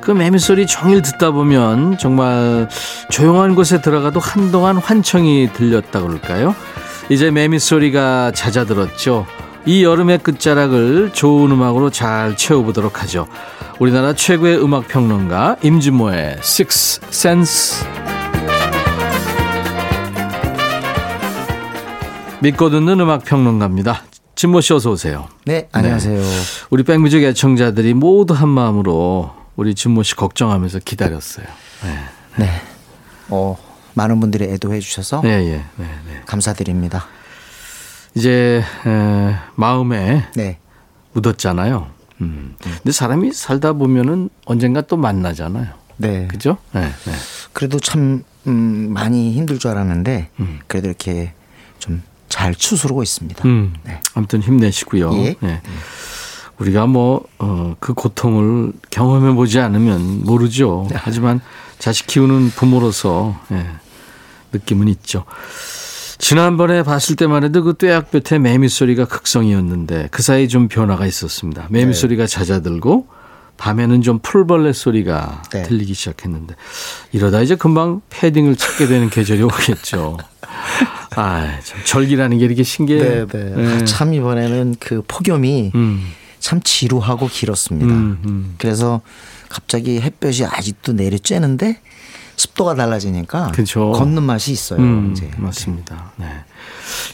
그 0.00 0.10
매미 0.10 0.40
소리 0.40 0.66
종일 0.66 1.00
듣다 1.00 1.30
보면 1.30 1.96
정말 1.96 2.68
조용한 3.08 3.54
곳에 3.54 3.80
들어가도 3.80 4.18
한동안 4.18 4.76
환청이 4.76 5.50
들렸다 5.52 6.00
그럴까요? 6.00 6.56
이제 7.08 7.30
매미 7.30 7.60
소리가 7.60 8.32
잦아들었죠. 8.32 9.26
이 9.64 9.84
여름의 9.84 10.18
끝자락을 10.18 11.12
좋은 11.12 11.52
음악으로 11.52 11.90
잘 11.90 12.36
채워보도록 12.36 13.02
하죠. 13.02 13.28
우리나라 13.78 14.12
최고의 14.12 14.62
음악 14.62 14.88
평론가 14.88 15.56
임진모의 15.62 16.38
Six 16.40 17.00
Sense. 17.08 17.86
믿고 22.40 22.70
듣는 22.70 22.98
음악 23.00 23.24
평론가입니다. 23.24 24.02
진모 24.34 24.60
씨 24.60 24.72
어서 24.72 24.90
오세요. 24.90 25.28
네, 25.44 25.68
안녕하세요. 25.72 26.18
네. 26.18 26.38
우리 26.70 26.82
백뮤직 26.82 27.22
애청자들이 27.22 27.94
모두 27.94 28.32
한 28.34 28.48
마음으로 28.48 29.34
우리 29.56 29.74
진모 29.74 30.02
씨 30.02 30.16
걱정하면서 30.16 30.80
기다렸어요. 30.80 31.46
네. 31.84 32.44
네. 32.44 32.50
어, 33.28 33.56
많은 33.94 34.20
분들이 34.20 34.44
애도해 34.44 34.80
주셔서 34.80 35.20
네, 35.22 35.30
예, 35.30 35.50
네, 35.76 35.84
네. 36.06 36.22
감사드립니다. 36.26 37.06
이제 38.14 38.62
에, 38.86 39.34
마음에 39.56 40.26
네. 40.34 40.58
묻었잖아요. 41.12 41.88
음. 42.22 42.54
근데 42.60 42.92
사람이 42.92 43.32
살다 43.32 43.74
보면은 43.74 44.30
언젠가 44.46 44.80
또 44.80 44.96
만나잖아요. 44.96 45.68
네. 45.98 46.26
그죠? 46.28 46.56
네. 46.72 46.80
네. 46.82 47.12
그래도 47.52 47.78
참 47.78 48.24
음, 48.46 48.92
많이 48.92 49.32
힘들 49.32 49.58
줄 49.58 49.70
알았는데 49.70 50.30
음. 50.40 50.60
그래도 50.66 50.88
이렇게 50.88 51.34
좀 51.34 51.39
잘 52.30 52.54
추스르고 52.54 53.02
있습니다. 53.02 53.46
음, 53.46 53.74
네. 53.84 54.00
아무튼 54.14 54.40
힘내시고요. 54.40 55.12
예. 55.16 55.36
네. 55.40 55.60
우리가 56.58 56.86
뭐, 56.86 57.24
어, 57.38 57.76
그 57.80 57.92
고통을 57.92 58.72
경험해 58.90 59.34
보지 59.34 59.60
않으면 59.60 60.24
모르죠. 60.24 60.86
네. 60.90 60.96
하지만 60.98 61.40
자식 61.78 62.06
키우는 62.06 62.50
부모로서, 62.50 63.38
예, 63.52 63.66
느낌은 64.52 64.88
있죠. 64.88 65.24
지난번에 66.18 66.82
봤을 66.82 67.16
때만 67.16 67.44
해도 67.44 67.62
그 67.62 67.74
뙤약볕에 67.74 68.38
매미 68.38 68.68
소리가 68.68 69.06
극성이었는데 69.06 70.08
그 70.10 70.22
사이 70.22 70.48
좀 70.48 70.68
변화가 70.68 71.06
있었습니다. 71.06 71.66
매미 71.70 71.86
네. 71.86 71.92
소리가 71.94 72.26
잦아들고 72.26 73.08
밤에는 73.56 74.02
좀 74.02 74.18
풀벌레 74.18 74.74
소리가 74.74 75.42
네. 75.52 75.62
들리기 75.62 75.94
시작했는데 75.94 76.56
이러다 77.12 77.40
이제 77.40 77.56
금방 77.56 78.02
패딩을 78.10 78.56
찾게 78.56 78.86
되는 78.86 79.08
계절이 79.08 79.42
오겠죠. 79.42 80.18
아, 81.16 81.58
참 81.62 81.80
절기라는 81.84 82.38
게 82.38 82.44
이렇게 82.44 82.62
신기해요. 82.62 83.26
네, 83.26 83.38
네. 83.38 83.54
네. 83.54 83.74
아, 83.82 83.84
참 83.84 84.14
이번에는 84.14 84.76
그 84.78 85.02
폭염이 85.06 85.72
음. 85.74 86.12
참 86.38 86.60
지루하고 86.62 87.28
길었습니다. 87.28 87.92
음, 87.92 88.18
음. 88.24 88.54
그래서 88.58 89.00
갑자기 89.48 90.00
햇볕이 90.00 90.44
아직도 90.44 90.92
내려쬐는데 90.94 91.76
습도가 92.36 92.74
달라지니까 92.74 93.48
그렇죠. 93.48 93.92
걷는 93.92 94.22
맛이 94.22 94.52
있어요. 94.52 94.80
음, 94.80 95.12
이제 95.12 95.30
맞습니다. 95.36 96.12
네. 96.16 96.26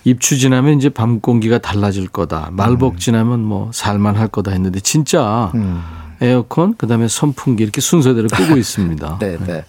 입추 0.04 0.38
지나면 0.38 0.78
이제 0.78 0.88
밤 0.88 1.20
공기가 1.20 1.58
달라질 1.58 2.06
거다. 2.06 2.50
말복 2.52 2.94
음. 2.94 2.98
지나면 2.98 3.40
뭐 3.40 3.70
살만할 3.74 4.28
거다 4.28 4.52
했는데 4.52 4.78
진짜 4.78 5.50
음. 5.56 5.82
에어컨 6.20 6.76
그다음에 6.76 7.08
선풍기 7.08 7.62
이렇게 7.64 7.80
순서대로 7.80 8.28
끄고 8.28 8.56
있습니다. 8.56 9.18
네, 9.18 9.36
네. 9.44 9.64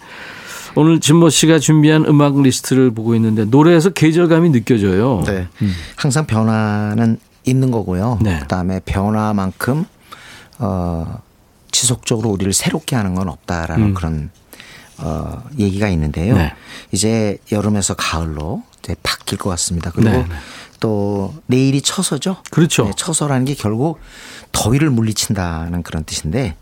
오늘 0.76 1.00
진모 1.00 1.30
씨가 1.30 1.60
준비한 1.60 2.06
음악 2.06 2.42
리스트를 2.42 2.92
보고 2.92 3.16
있는데 3.16 3.46
노래에서 3.46 3.90
계절감이 3.90 4.52
느껴져요. 4.52 5.24
네. 5.26 5.48
음. 5.62 5.74
항상 5.96 6.26
변화는 6.26 7.20
있는 7.46 7.72
거고요. 7.72 8.20
네. 8.22 8.40
그다음에 8.40 8.82
변화만큼 8.86 9.86
어 10.60 11.20
지속적으로 11.72 12.30
우리를 12.30 12.52
새롭게 12.54 12.96
하는 12.96 13.16
건 13.16 13.30
없다라는 13.30 13.88
음. 13.88 13.94
그런 13.94 14.30
어 14.98 15.44
얘기가 15.58 15.88
있는데요. 15.90 16.36
네. 16.36 16.54
이제 16.92 17.38
여름에서 17.52 17.94
가을로 17.96 18.64
이제 18.84 18.96
바뀔 19.04 19.38
것 19.38 19.50
같습니다. 19.52 19.92
그리고 19.92 20.10
네. 20.10 20.18
네. 20.18 20.36
또 20.80 21.34
내일이 21.48 21.82
처서죠. 21.82 22.38
그렇죠. 22.52 22.86
네, 22.86 22.92
처서라는 22.96 23.46
게 23.46 23.56
결국 23.56 24.00
더위를 24.52 24.90
물리친다는 24.90 25.84
그런 25.84 26.04
뜻인데 26.04 26.56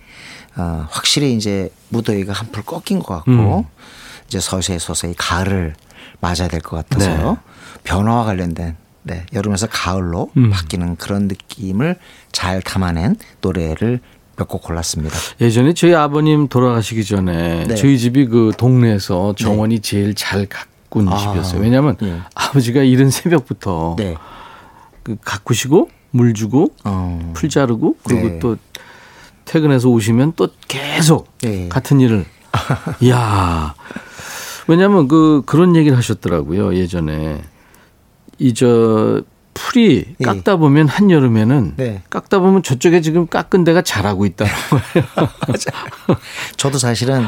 어, 0.57 0.87
확실히 0.89 1.35
이제 1.35 1.69
무더위가 1.89 2.33
한풀 2.33 2.63
꺾인 2.63 2.99
것 2.99 3.15
같고 3.15 3.31
음. 3.31 3.63
이제 4.27 4.39
서서히 4.39 4.79
서서히 4.79 5.13
가을을 5.17 5.75
맞아야 6.21 6.47
될 6.47 6.61
것 6.61 6.77
같아서요. 6.77 7.31
네. 7.33 7.37
변화와 7.83 8.23
관련된 8.25 8.75
네, 9.03 9.25
여름에서 9.33 9.67
가을로 9.67 10.31
음. 10.37 10.49
바뀌는 10.49 10.95
그런 10.95 11.27
느낌을 11.27 11.97
잘 12.31 12.61
담아낸 12.61 13.17
노래를 13.41 13.99
몇 14.37 14.47
곡 14.47 14.63
골랐습니다. 14.63 15.15
예전에 15.39 15.73
저희 15.73 15.93
아버님 15.93 16.47
돌아가시기 16.49 17.05
전에 17.05 17.65
네. 17.65 17.75
저희 17.75 17.97
집이 17.99 18.25
그 18.27 18.51
동네에서 18.57 19.35
정원이 19.37 19.75
네. 19.75 19.81
제일 19.81 20.15
잘 20.15 20.45
가꾼 20.47 21.07
아. 21.07 21.17
집이었어요. 21.17 21.61
왜냐하면 21.61 21.95
네. 22.01 22.19
아버지가 22.33 22.81
이른 22.81 23.09
새벽부터 23.11 23.95
네. 23.97 24.15
그 25.03 25.15
가꾸시고 25.23 25.89
물 26.11 26.33
주고 26.33 26.73
어. 26.83 27.31
풀 27.35 27.47
자르고 27.49 27.95
그리고 28.03 28.27
네. 28.27 28.39
또 28.39 28.57
퇴근해서 29.45 29.89
오시면 29.89 30.33
또 30.35 30.49
계속 30.67 31.37
네. 31.39 31.69
같은 31.69 31.99
일을 31.99 32.25
야 33.09 33.73
왜냐하면 34.67 35.07
그 35.07 35.43
그런 35.45 35.75
얘기를 35.75 35.97
하셨더라고요 35.97 36.75
예전에 36.75 37.41
이 38.39 38.53
저 38.53 39.21
풀이 39.57 40.15
예. 40.19 40.23
깎다 40.25 40.57
보면 40.57 40.89
한 40.89 41.09
여름에는 41.09 41.75
네. 41.77 42.01
깎다 42.09 42.39
보면 42.39 42.61
저쪽에 42.61 42.99
지금 42.99 43.25
깎은 43.25 43.63
데가 43.63 43.81
자라고 43.81 44.25
있다는 44.25 44.51
거예요. 44.69 46.19
저도 46.57 46.77
사실은 46.77 47.25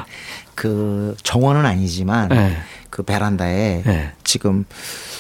그 0.54 1.16
정원은 1.24 1.66
아니지만 1.66 2.28
네. 2.28 2.58
그 2.90 3.04
베란다에 3.04 3.82
네. 3.86 4.12
지금 4.26 4.66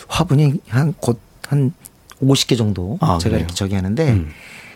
화분이 0.09 0.55
한 0.67 0.93
곧한 0.99 1.71
50개 2.21 2.57
정도 2.57 2.97
아, 2.99 3.17
제가 3.19 3.31
그래요? 3.31 3.39
이렇게 3.39 3.53
저기 3.53 3.75
하는데 3.75 4.11
음. 4.11 4.29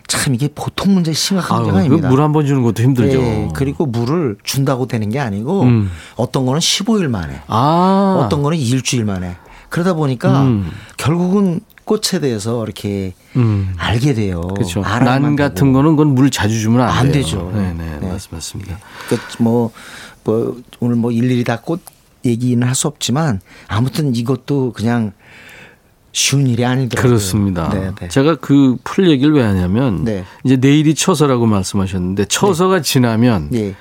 참 0.07 0.35
이게 0.35 0.49
보통 0.53 0.93
문제 0.93 1.13
심각한 1.13 1.57
문제가 1.59 1.77
아유, 1.79 1.85
아닙니다. 1.85 2.09
물 2.09 2.19
한 2.21 2.31
번 2.33 2.45
주는 2.45 2.61
것도 2.63 2.83
힘들죠. 2.83 3.17
예, 3.21 3.49
그리고 3.53 3.85
물을 3.85 4.37
준다고 4.43 4.85
되는 4.87 5.09
게 5.09 5.19
아니고 5.19 5.63
음. 5.63 5.89
어떤 6.15 6.45
거는 6.45 6.59
15일 6.59 7.07
만에 7.07 7.41
아. 7.47 8.21
어떤 8.25 8.41
거는 8.43 8.57
일주일 8.57 9.05
만에 9.05 9.35
그러다 9.69 9.93
보니까 9.93 10.41
음. 10.43 10.69
결국은 10.97 11.61
꽃에 11.85 12.19
대해서 12.21 12.63
이렇게 12.63 13.13
음. 13.35 13.73
알게 13.77 14.13
돼요. 14.13 14.41
그렇죠. 14.55 14.81
난 14.81 15.35
같은 15.35 15.55
되고. 15.67 15.73
거는 15.73 15.95
그건 15.95 16.13
물 16.15 16.29
자주 16.29 16.59
주면 16.59 16.81
안, 16.81 16.89
안 16.89 17.03
돼요. 17.11 17.23
되죠. 17.23 17.51
네, 17.53 17.73
네, 17.73 17.97
네. 17.99 18.07
맞, 18.09 18.21
맞습니다. 18.29 18.77
그 19.09 19.17
뭐, 19.39 19.71
뭐 20.23 20.57
오늘 20.79 20.95
뭐 20.97 21.11
일일이 21.11 21.43
다 21.43 21.57
꽃 21.57 21.81
얘기는 22.23 22.65
할 22.67 22.75
수 22.75 22.87
없지만 22.87 23.41
아무튼 23.67 24.15
이것도 24.15 24.73
그냥 24.73 25.11
쉬운 26.11 26.47
일이 26.47 26.65
아니더라고요. 26.65 27.09
그렇습니다. 27.09 27.69
네, 27.69 27.91
네. 27.99 28.07
제가 28.09 28.35
그 28.35 28.77
풀 28.83 29.09
얘기를 29.09 29.33
왜 29.33 29.43
하냐면 29.43 30.03
네. 30.03 30.25
이제 30.43 30.57
내일이 30.57 30.95
처서라고 30.95 31.45
말씀하셨는데 31.45 32.25
처서가 32.25 32.81
지나면 32.81 33.49
예. 33.53 33.75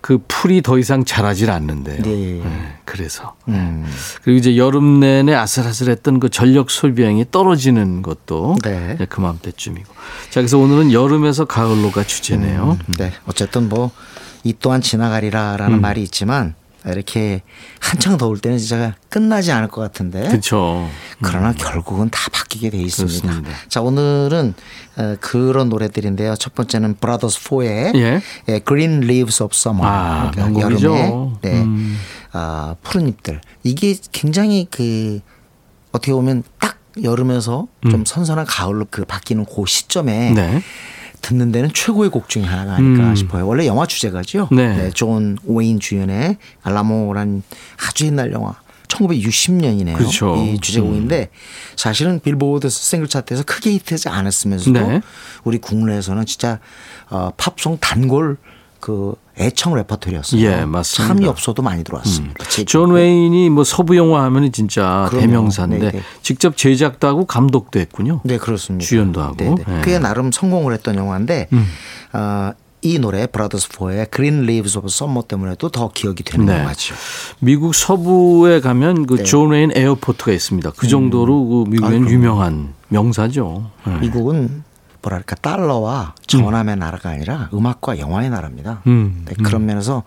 그 0.00 0.18
풀이 0.28 0.60
더 0.60 0.78
이상 0.78 1.04
자라질 1.04 1.50
않는데요. 1.50 2.02
네. 2.02 2.40
네, 2.44 2.76
그래서 2.84 3.34
음. 3.48 3.86
그리고 4.22 4.38
이제 4.38 4.56
여름 4.56 5.00
내내 5.00 5.34
아슬아슬했던 5.34 6.20
그 6.20 6.28
전력 6.28 6.70
소비량이 6.70 7.26
떨어지는 7.30 8.02
것도 8.02 8.56
네. 8.62 8.96
그맘때쯤이고. 9.08 9.92
자, 10.30 10.40
그래서 10.40 10.58
오늘은 10.58 10.92
여름에서 10.92 11.46
가을로가 11.46 12.04
주제네요. 12.04 12.78
네. 12.98 13.12
어쨌든 13.26 13.68
뭐 13.68 13.90
이 14.44 14.54
또한 14.60 14.82
지나가리라라는 14.82 15.78
음. 15.78 15.80
말이 15.80 16.02
있지만 16.02 16.54
이렇게 16.86 17.42
한창 17.80 18.16
더울 18.18 18.38
때는 18.38 18.58
진짜 18.58 18.94
끝나지 19.08 19.52
않을 19.52 19.68
것 19.68 19.80
같은데. 19.80 20.28
그렇죠. 20.28 20.88
그러나 21.22 21.52
결국은 21.52 22.10
다 22.10 22.28
바뀌게 22.32 22.70
돼 22.70 22.78
있습니다. 22.78 23.22
그렇습니다. 23.22 23.50
자 23.68 23.80
오늘은 23.80 24.54
어, 24.96 25.16
그런 25.20 25.68
노래들인데요. 25.68 26.36
첫 26.36 26.54
번째는 26.54 26.96
브라더스 27.00 27.40
4의 27.44 27.94
예. 27.96 28.20
예, 28.48 28.60
Green 28.60 29.02
Leaves 29.04 29.42
of 29.42 29.52
Summer. 29.54 29.86
아, 29.86 30.30
그러니까. 30.32 30.60
여름에 30.60 31.12
네, 31.42 31.62
음. 31.62 31.98
아, 32.32 32.76
푸른 32.82 33.08
잎들. 33.08 33.40
이게 33.62 33.96
굉장히 34.12 34.66
그 34.70 35.20
어떻게 35.92 36.12
보면 36.12 36.42
딱 36.58 36.78
여름에서 37.02 37.66
좀 37.90 38.04
선선한 38.04 38.46
가을로 38.46 38.86
그 38.90 39.04
바뀌는 39.04 39.46
그 39.46 39.64
시점에 39.66 40.30
음. 40.30 40.34
네. 40.34 40.62
듣는 41.24 41.52
데는 41.52 41.70
최고의 41.72 42.10
곡 42.10 42.28
중에 42.28 42.42
하나가 42.42 42.74
아닐까 42.74 43.08
음. 43.08 43.14
싶어요. 43.14 43.46
원래 43.46 43.66
영화 43.66 43.86
주제가죠. 43.86 44.48
네. 44.52 44.90
존 44.90 45.38
웨인 45.44 45.80
주연의 45.80 46.36
알라모란 46.62 47.42
아주 47.88 48.06
옛날 48.06 48.32
영화. 48.32 48.54
1960년이네요. 48.88 49.96
그렇죠. 49.96 50.36
이 50.36 50.58
주제곡인데 50.60 51.30
사실은 51.76 52.20
빌보드 52.20 52.68
싱글 52.68 53.08
차트에서 53.08 53.42
크게 53.44 53.72
히트하지 53.72 54.08
않았으면서도 54.10 54.78
네. 54.78 55.00
우리 55.42 55.58
국내에서는 55.58 56.26
진짜 56.26 56.60
어, 57.08 57.30
팝송 57.36 57.78
단골 57.80 58.36
그 58.84 59.14
애청 59.38 59.74
레퍼토리였어요. 59.76 60.42
예, 60.42 60.66
맞습니다. 60.66 61.14
참 61.14 61.26
엽서도 61.26 61.62
많이 61.62 61.82
들어왔습니다. 61.84 62.44
제 62.50 62.66
존. 62.66 62.90
웨인이 62.92 63.48
뭐 63.48 63.64
서부 63.64 63.96
영화 63.96 64.24
하면 64.24 64.52
진짜 64.52 65.06
그럼요. 65.08 65.26
대명사인데 65.26 65.78
네, 65.78 65.90
네. 65.90 66.02
직접 66.20 66.54
제작도 66.54 67.08
하고 67.08 67.24
감독도 67.24 67.80
했군요. 67.80 68.20
네, 68.24 68.36
그렇습니다. 68.36 68.84
주연도 68.84 69.22
하고. 69.22 69.36
네, 69.38 69.54
네. 69.54 69.64
네. 69.66 69.80
꽤 69.86 69.98
나름 69.98 70.30
성공을 70.30 70.74
했던 70.74 70.96
영화인데 70.96 71.48
음. 71.54 71.66
어, 72.12 72.52
이 72.82 72.98
노래 72.98 73.26
브라더스 73.26 73.70
포의 73.70 74.14
Green 74.14 74.42
Leaves 74.42 74.76
of 74.76 74.86
Summer 74.90 75.26
때문에도 75.26 75.70
더 75.70 75.88
기억이 75.88 76.22
되는 76.22 76.44
네. 76.44 76.58
영화죠. 76.58 76.94
미국 77.38 77.74
서부에 77.74 78.60
가면 78.60 79.06
그 79.06 79.16
네. 79.16 79.22
존 79.22 79.48
웨인 79.48 79.70
airport가 79.74 80.30
있습니다. 80.30 80.72
그 80.76 80.88
정도로 80.88 81.64
그 81.64 81.70
미국엔 81.70 82.10
유명한 82.10 82.74
명사죠. 82.88 83.70
네. 83.86 83.98
미국은 84.00 84.62
뭐랄까 85.04 85.36
달러와 85.36 86.14
전함의 86.26 86.76
나라가 86.76 87.10
아니라 87.10 87.50
음악과 87.52 87.98
영화의 87.98 88.30
나라입니다. 88.30 88.80
음, 88.86 89.22
네, 89.26 89.34
그런 89.34 89.66
면에서 89.66 90.02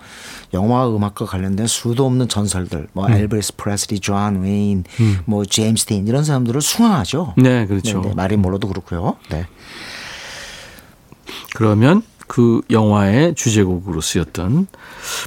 영화와 0.54 0.96
음악과 0.96 1.26
관련된 1.26 1.68
수도 1.68 2.06
없는 2.06 2.28
전설들, 2.28 2.80
음. 2.80 2.88
뭐 2.94 3.10
엘비스 3.10 3.56
프레슬리, 3.58 4.00
존 4.00 4.42
웨인, 4.42 4.84
뭐 5.26 5.46
제임스 5.46 5.86
딘 5.86 6.08
이런 6.08 6.24
사람들을 6.24 6.62
숭앙하죠. 6.62 7.36
네, 7.38 7.68
그렇죠. 7.68 8.02
네, 8.02 8.10
네, 8.10 8.16
마릴린 8.16 8.42
먼로도 8.42 8.68
그렇고요. 8.68 9.18
네. 9.30 9.46
그러면 11.54 12.02
그 12.28 12.62
영화의 12.70 13.36
주제곡으로 13.36 14.02
쓰였던 14.02 14.68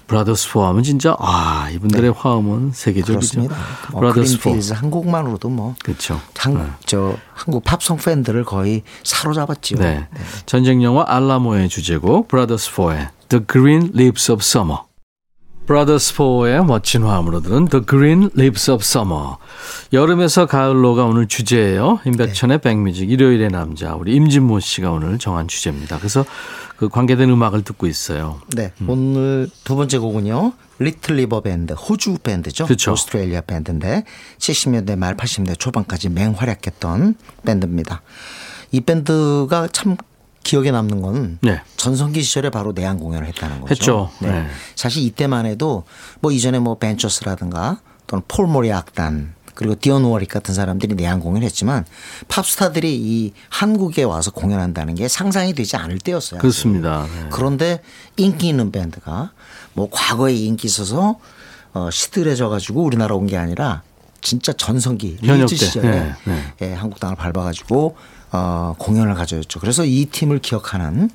브라더스 0.07 0.53
포 0.53 0.58
하면은 0.58 0.83
진짜 0.83 1.17
아 1.19 1.69
이분들의 1.73 2.13
화음은 2.13 2.73
세계적이죠. 2.75 3.13
그렇습니다. 3.13 3.57
뭐 3.91 4.01
브라더스 4.01 4.41
포 4.41 4.51
한국만으로도 4.75 5.49
뭐 5.49 5.75
그렇죠. 5.83 6.21
한국 6.37 6.67
저 6.87 7.17
한국 7.33 7.65
팝송 7.65 7.97
팬들을 7.97 8.45
거의 8.45 8.83
사로잡았죠. 9.03 9.77
네. 9.77 10.07
전쟁 10.47 10.83
영화 10.83 11.05
알라모의 11.07 11.69
주제곡 11.69 12.29
브라더스 12.29 12.71
4의 12.73 13.09
The 13.29 13.45
Green 13.51 13.93
Leaves 13.95 14.31
of 14.31 14.41
Summer. 14.43 14.90
브라더스 15.71 16.15
4의 16.15 16.67
멋진 16.67 17.05
화음으로 17.05 17.43
들은 17.43 17.67
The 17.67 17.87
Green 17.89 18.31
Leaves 18.37 18.69
of 18.73 18.83
Summer. 18.83 19.37
여름에서 19.93 20.47
가을로가 20.47 21.05
오늘 21.05 21.29
주제예요. 21.29 22.01
임백천의 22.05 22.59
백뮤직 22.61 23.09
일요일의 23.09 23.51
남자 23.51 23.95
우리 23.95 24.17
임진모 24.17 24.59
씨가 24.59 24.91
오늘 24.91 25.21
정한 25.21 25.47
주제입니다. 25.47 25.99
그래서 25.99 26.25
그 26.77 26.89
관계된 26.89 27.31
음악을 27.31 27.63
듣고 27.63 27.87
있어요. 27.87 28.41
네. 28.57 28.73
오늘 28.89 29.49
두 29.63 29.77
번째 29.77 29.99
곡은요. 29.99 30.55
리틀 30.81 31.15
리버 31.15 31.43
밴드, 31.43 31.73
호주 31.75 32.19
밴드죠. 32.21 32.65
그렇죠. 32.65 32.91
오스트레일리아 32.91 33.43
밴드인데 33.43 34.03
70년대 34.39 34.99
말 34.99 35.17
80년대 35.17 35.57
초반까지 35.57 36.09
맹활약했던 36.09 37.15
밴드입니다. 37.45 38.03
이 38.73 38.81
밴드가 38.81 39.69
참 39.69 39.97
기억에 40.43 40.71
남는 40.71 41.03
건 41.03 41.39
네. 41.43 41.61
전성기 41.77 42.23
시절에 42.23 42.51
바로 42.51 42.73
내한 42.73 42.99
공연을 42.99 43.27
했다는 43.29 43.61
거죠. 43.61 43.71
했죠. 43.71 44.11
네. 44.21 44.47
사실 44.75 45.03
이때만 45.05 45.47
해도 45.47 45.85
뭐 46.21 46.33
이전에 46.33 46.59
뭐 46.59 46.79
벤처스라든가 46.79 47.81
또는 48.07 48.23
폴 48.27 48.47
모리 48.47 48.73
악단 48.73 49.35
그리고 49.55 50.09
워릭 50.09 50.31
같은 50.31 50.55
사람들이 50.55 50.95
내한 50.95 51.21
공연을 51.21 51.45
했지만 51.45 51.85
팝스타들이 52.29 52.97
이 52.97 53.33
한국에 53.51 54.05
와서 54.05 54.31
공연한다는 54.31 54.95
게 54.95 55.07
상상이 55.07 55.53
되지 55.53 55.77
않을 55.77 55.99
때였어요. 55.99 56.41
그렇습니다. 56.41 57.07
네. 57.15 57.27
그런데 57.31 57.83
인기 58.17 58.49
있는 58.49 58.73
밴드가 58.73 59.33
뭐 59.75 59.89
과거에 59.91 60.35
인기 60.35 60.67
있어서 60.67 61.19
어, 61.75 61.91
시들해져 61.91 62.49
가지고 62.49 62.83
우리나라 62.83 63.15
온 63.15 63.27
게 63.27 63.37
아니라 63.37 63.83
진짜 64.23 64.53
전성기 64.53 65.19
현역. 65.23 65.49
시절에 65.49 65.89
네, 65.89 66.15
네. 66.25 66.55
예, 66.63 66.73
한국 66.73 66.99
땅을 66.99 67.17
밟아가지고 67.17 67.97
어, 68.33 68.75
공연을 68.79 69.15
가져였죠. 69.15 69.59
그래서 69.59 69.85
이 69.85 70.07
팀을 70.07 70.39
기억하는 70.39 71.11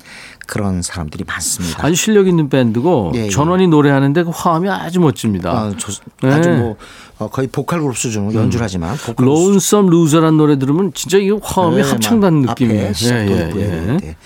그런 0.46 0.82
사람들이 0.82 1.24
많습니다. 1.24 1.84
아주 1.84 1.94
실력 1.94 2.28
있는 2.28 2.48
밴드고 2.48 3.12
예, 3.14 3.26
예. 3.26 3.30
전원이 3.30 3.68
노래하는데 3.68 4.22
그 4.24 4.30
화음이 4.32 4.68
아주 4.68 5.00
멋집니다. 5.00 5.50
아, 5.50 5.74
조, 5.76 5.92
네. 6.22 6.32
아주 6.32 6.50
뭐 6.50 6.76
어, 7.18 7.28
거의 7.28 7.48
보컬 7.48 7.80
그룹 7.80 7.96
수준으로 7.96 8.34
연주를 8.34 8.64
하지만 8.64 8.96
로운썸 9.16 9.86
루저란 9.86 10.36
노래 10.36 10.58
들으면 10.58 10.92
진짜 10.94 11.16
이 11.16 11.30
화음이 11.30 11.76
네, 11.76 11.82
합창단 11.82 12.42
막 12.42 12.50
느낌이에요. 12.50 12.92
예, 13.04 13.26
예, 13.28 13.52
예. 13.56 13.96
돼. 13.96 14.16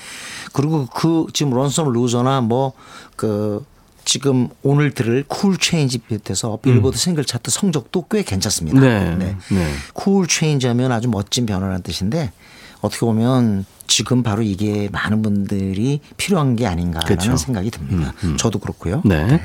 그리고 0.53 0.87
그 0.93 1.27
지금 1.33 1.55
런섬 1.55 1.93
루저나 1.93 2.41
뭐그 2.41 3.65
지금 4.05 4.49
오늘 4.65 4.93
들을 4.93 5.25
Cool 5.29 5.57
Change 5.57 5.99
비롯해서 5.99 6.59
빌보드 6.63 6.99
싱글 6.99 7.25
차트 7.25 7.53
성적도 7.53 8.07
꽤 8.11 8.25
괜찮습니다. 8.25 8.81
음. 8.81 9.19
네, 9.21 9.37
네. 9.55 9.73
Cool 9.93 10.27
Change 10.27 10.67
하면 10.67 10.91
아주 10.91 11.09
멋진 11.09 11.47
변화라는 11.47 11.83
뜻인데 11.83 12.33
어떻게 12.81 13.01
보면 13.01 13.65
지금 13.87 14.23
바로 14.23 14.43
이게 14.43 14.89
많은 14.93 15.23
분들이 15.23 16.01
필요한 16.17 16.57
게 16.57 16.67
아닌가라는 16.67 17.17
그렇죠. 17.17 17.37
생각이 17.37 17.71
듭니다. 17.71 18.15
저도 18.39 18.59
그렇고요. 18.59 19.03
네. 19.05 19.41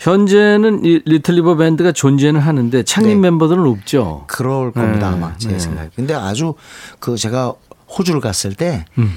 현재는 0.00 0.84
이 0.84 1.02
리틀 1.04 1.34
리버 1.36 1.56
밴드가 1.56 1.92
존재는 1.92 2.40
하는데 2.40 2.82
창립 2.84 3.10
네. 3.10 3.16
멤버들은 3.16 3.66
없죠. 3.66 4.24
그럴 4.26 4.72
겁니다 4.72 5.10
네, 5.10 5.16
아마 5.16 5.36
제 5.36 5.50
네. 5.50 5.58
생각에. 5.58 5.90
근데 5.94 6.14
아주 6.14 6.54
그 6.98 7.16
제가 7.16 7.52
호주를 7.98 8.20
갔을 8.20 8.54
때이 8.54 8.82
음. 8.98 9.14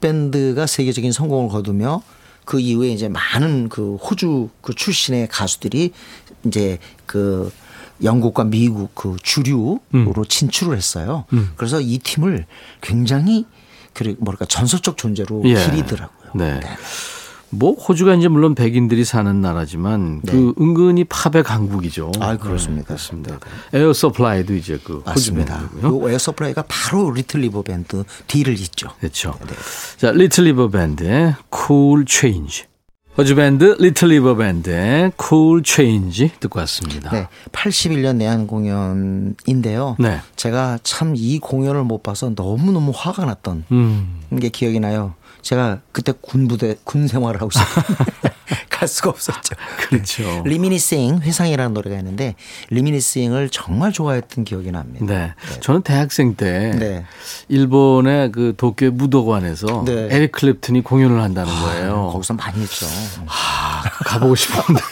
밴드가 0.00 0.66
세계적인 0.66 1.12
성공을 1.12 1.50
거두며 1.50 2.02
그 2.46 2.58
이후에 2.58 2.88
이제 2.88 3.08
많은 3.08 3.68
그 3.68 3.96
호주 3.96 4.48
그 4.62 4.74
출신의 4.74 5.28
가수들이 5.28 5.92
이제 6.46 6.78
그 7.06 7.50
영국과 8.02 8.44
미국 8.44 8.94
그 8.94 9.16
주류로 9.22 9.80
음. 9.94 10.12
진출을 10.28 10.76
했어요. 10.76 11.24
그래서 11.56 11.80
이 11.80 11.98
팀을 11.98 12.46
굉장히 12.80 13.46
그 13.92 14.16
뭐랄까 14.18 14.44
전설적 14.44 14.96
존재로 14.96 15.42
예. 15.44 15.54
기리더라고요. 15.54 16.30
네. 16.34 16.60
뭐 17.50 17.74
호주가 17.74 18.14
이제 18.14 18.26
물론 18.26 18.56
백인들이 18.56 19.04
사는 19.04 19.40
나라지만 19.40 20.22
그 20.22 20.54
은근히 20.60 21.04
팝의 21.04 21.44
강국이죠. 21.44 22.10
네. 22.18 22.24
아, 22.24 22.36
그렇습니다. 22.36 22.86
그렇습니다. 22.88 23.38
에어 23.72 23.92
서플라이도 23.92 24.54
이제 24.54 24.78
그 24.82 25.02
맞습니다. 25.06 25.58
밴드고요. 25.58 26.00
그 26.00 26.10
에어 26.10 26.21
서플라이가 26.21 26.64
바로 26.66 27.12
리틀 27.12 27.40
리버 27.40 27.62
밴드 27.62 28.02
뒤를 28.26 28.58
잇죠. 28.58 28.88
그렇죠. 28.98 29.38
자, 29.96 30.10
리틀 30.10 30.44
리버 30.44 30.68
밴드의 30.70 31.36
Cool 31.54 32.04
Change. 32.08 32.64
호주 33.16 33.36
밴드 33.36 33.76
리틀 33.78 34.08
리버 34.08 34.34
밴드의 34.34 35.12
Cool 35.22 35.62
Change 35.64 36.30
듣고 36.40 36.58
왔습니다. 36.60 37.10
네, 37.12 37.28
81년 37.52 38.16
내한 38.16 38.48
공연인데요. 38.48 39.96
네. 40.00 40.18
제가 40.34 40.78
참 40.82 41.14
이 41.16 41.38
공연을 41.38 41.84
못 41.84 42.02
봐서 42.02 42.34
너무 42.34 42.72
너무 42.72 42.92
화가 42.94 43.24
났던 43.24 43.64
음. 43.70 44.20
게 44.40 44.48
기억이 44.48 44.80
나요. 44.80 45.14
제가 45.44 45.80
그때 45.92 46.12
군부대 46.20 46.76
군 46.84 47.06
생활을 47.06 47.40
하고 47.40 47.50
있었는데 47.54 48.34
갈 48.70 48.88
수가 48.88 49.10
없었죠. 49.10 49.54
그렇죠. 49.88 50.42
Reminiscing 50.46 51.20
회상이라는 51.20 51.74
노래가 51.74 51.96
있는데 51.98 52.34
Reminiscing을 52.70 53.48
정말 53.50 53.92
좋아했던 53.92 54.44
기억이 54.44 54.70
납니다. 54.70 55.04
네. 55.06 55.34
저는 55.60 55.82
대학생 55.82 56.34
때 56.34 56.70
네. 56.78 57.04
일본의 57.48 58.32
그 58.32 58.54
도쿄 58.56 58.90
무도관에서 58.90 59.84
네. 59.86 60.08
에릭 60.10 60.32
클랩튼이 60.32 60.84
공연을 60.84 61.20
한다는 61.20 61.52
거예요. 61.60 62.10
거기서 62.12 62.34
많이 62.34 62.60
했죠. 62.62 62.86
아, 63.26 63.82
가보고 64.04 64.34
싶었는데 64.34 64.82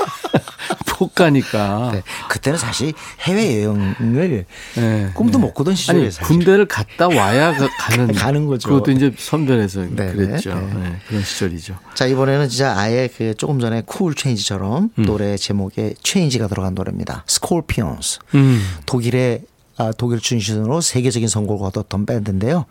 못 1.03 1.15
가니까. 1.15 1.91
네. 1.93 2.03
그때는 2.29 2.59
사실 2.59 2.93
해외 3.21 3.65
여행을 3.65 4.47
네. 4.77 5.11
꿈도 5.15 5.39
못 5.39 5.53
꾸던 5.53 5.75
시절에 5.75 5.99
아니 6.01 6.11
사실. 6.11 6.27
군대를 6.27 6.67
갔다 6.67 7.09
와야 7.09 7.53
가- 7.57 7.69
가는 7.79 8.07
가는 8.15 8.47
거죠. 8.47 8.69
그것도 8.69 8.93
이제 8.93 9.13
선별해서 9.17 9.81
네, 9.91 10.13
그랬죠. 10.13 10.55
네. 10.55 10.75
네, 10.75 10.97
그런 11.09 11.23
시절이죠. 11.23 11.77
자 11.95 12.07
이번에는 12.07 12.49
진짜 12.49 12.77
아예 12.79 13.09
그 13.09 13.35
조금 13.37 13.59
전에 13.59 13.83
Cool 13.85 14.15
Change처럼 14.15 14.91
음. 14.97 15.05
노래 15.05 15.37
제목에 15.37 15.95
Change가 16.03 16.47
들어간 16.47 16.75
노래입니다. 16.75 17.25
스콜피온스. 17.27 18.21
음. 18.37 18.63
독일의 18.87 19.43
아, 19.79 19.91
독일 19.97 20.21
출신으로 20.21 20.83
세계적인 20.83 21.29
성공을 21.29 21.63
거뒀던 21.73 22.05
밴드인데요. 22.05 22.67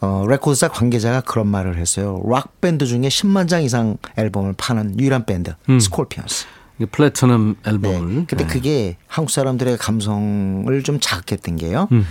어, 0.00 0.26
레코드사 0.28 0.68
관계자가 0.68 1.20
그런 1.20 1.46
말을 1.46 1.78
했어요. 1.78 2.20
락 2.28 2.60
밴드 2.60 2.84
중에 2.84 3.02
10만 3.02 3.48
장 3.48 3.62
이상 3.62 3.96
앨범을 4.18 4.54
파는 4.58 4.98
유일한 4.98 5.24
밴드 5.24 5.54
스콜피온스. 5.80 6.46
이게 6.82 6.86
플래티넘 6.90 7.56
네. 7.62 7.70
앨범을. 7.70 8.26
근데 8.26 8.44
네. 8.44 8.46
그게 8.46 8.96
한국 9.06 9.30
사람들의 9.30 9.78
감성을 9.78 10.82
좀 10.82 10.98
자극했던 11.00 11.56
게요. 11.56 11.88
음. 11.92 12.04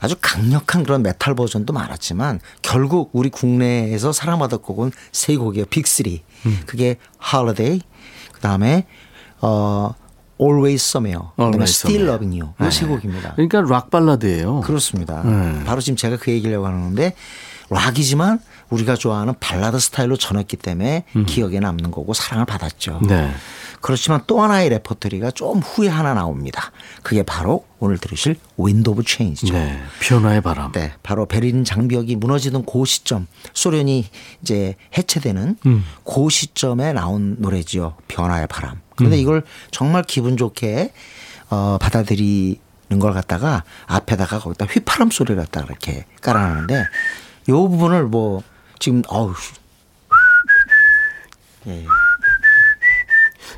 아주 0.00 0.16
강력한 0.20 0.82
그런 0.82 1.02
메탈 1.02 1.34
버전도 1.34 1.72
많았지만 1.72 2.40
결국 2.62 3.10
우리 3.12 3.28
국내에서 3.28 4.12
사랑받을 4.12 4.58
곡은 4.58 4.92
세 5.12 5.36
곡이에요. 5.36 5.66
빅3. 5.66 6.20
음. 6.46 6.58
그게 6.66 6.96
Holiday, 7.32 7.80
그 8.32 8.40
다음에 8.40 8.86
어, 9.40 9.94
Always 10.40 10.82
Somewhere, 10.82 11.20
그다음에 11.36 11.64
Still 11.64 12.08
Loving 12.08 12.40
You. 12.40 12.54
이세 12.66 12.86
곡입니다. 12.86 13.34
그러니까 13.34 13.60
락 13.60 13.90
발라드예요. 13.90 14.60
그렇습니다. 14.60 15.22
네. 15.22 15.64
바로 15.64 15.80
지금 15.80 15.96
제가 15.96 16.16
그 16.16 16.30
얘기를 16.30 16.52
하려고 16.52 16.66
하는데 16.66 17.14
락이지만 17.70 18.40
우리가 18.70 18.96
좋아하는 18.96 19.34
발라드 19.40 19.78
스타일로 19.78 20.16
전했기 20.16 20.56
때문에 20.56 21.04
기억에 21.26 21.60
남는 21.60 21.90
거고 21.90 22.14
사랑을 22.14 22.46
받았죠. 22.46 23.00
음. 23.02 23.06
네. 23.06 23.30
그렇지만 23.80 24.22
또 24.26 24.42
하나의 24.42 24.70
레퍼토리가 24.70 25.30
좀 25.32 25.58
후에 25.58 25.88
하나 25.88 26.14
나옵니다. 26.14 26.72
그게 27.02 27.22
바로 27.22 27.66
오늘 27.78 27.98
들으실 27.98 28.36
Wind 28.56 28.88
of 28.88 29.02
Change죠. 29.04 29.52
네. 29.52 29.78
변화의 30.00 30.40
바람. 30.40 30.72
네, 30.72 30.92
바로 31.02 31.26
베를린 31.26 31.64
장벽이 31.64 32.16
무너지던 32.16 32.64
그 32.64 32.84
시점, 32.86 33.26
소련이 33.52 34.06
이제 34.40 34.74
해체되는 34.96 35.58
음. 35.66 35.84
그 36.04 36.30
시점에 36.30 36.94
나온 36.94 37.36
노래지요. 37.38 37.96
변화의 38.08 38.46
바람. 38.46 38.80
그런데 38.96 39.18
이걸 39.18 39.44
정말 39.70 40.02
기분 40.02 40.36
좋게 40.36 40.92
어, 41.50 41.76
받아들이 41.80 42.58
는 42.90 43.00
걸 43.00 43.12
갖다가 43.14 43.64
앞에다가 43.86 44.38
거기다 44.38 44.66
휘파람 44.66 45.10
소리를 45.10 45.36
갖다가 45.36 45.66
이렇게 45.66 46.04
깔아놨는데 46.20 46.84
요 47.48 47.68
부분을 47.68 48.04
뭐 48.04 48.42
지금 48.78 49.02
어우 49.08 49.32
예, 51.66 51.84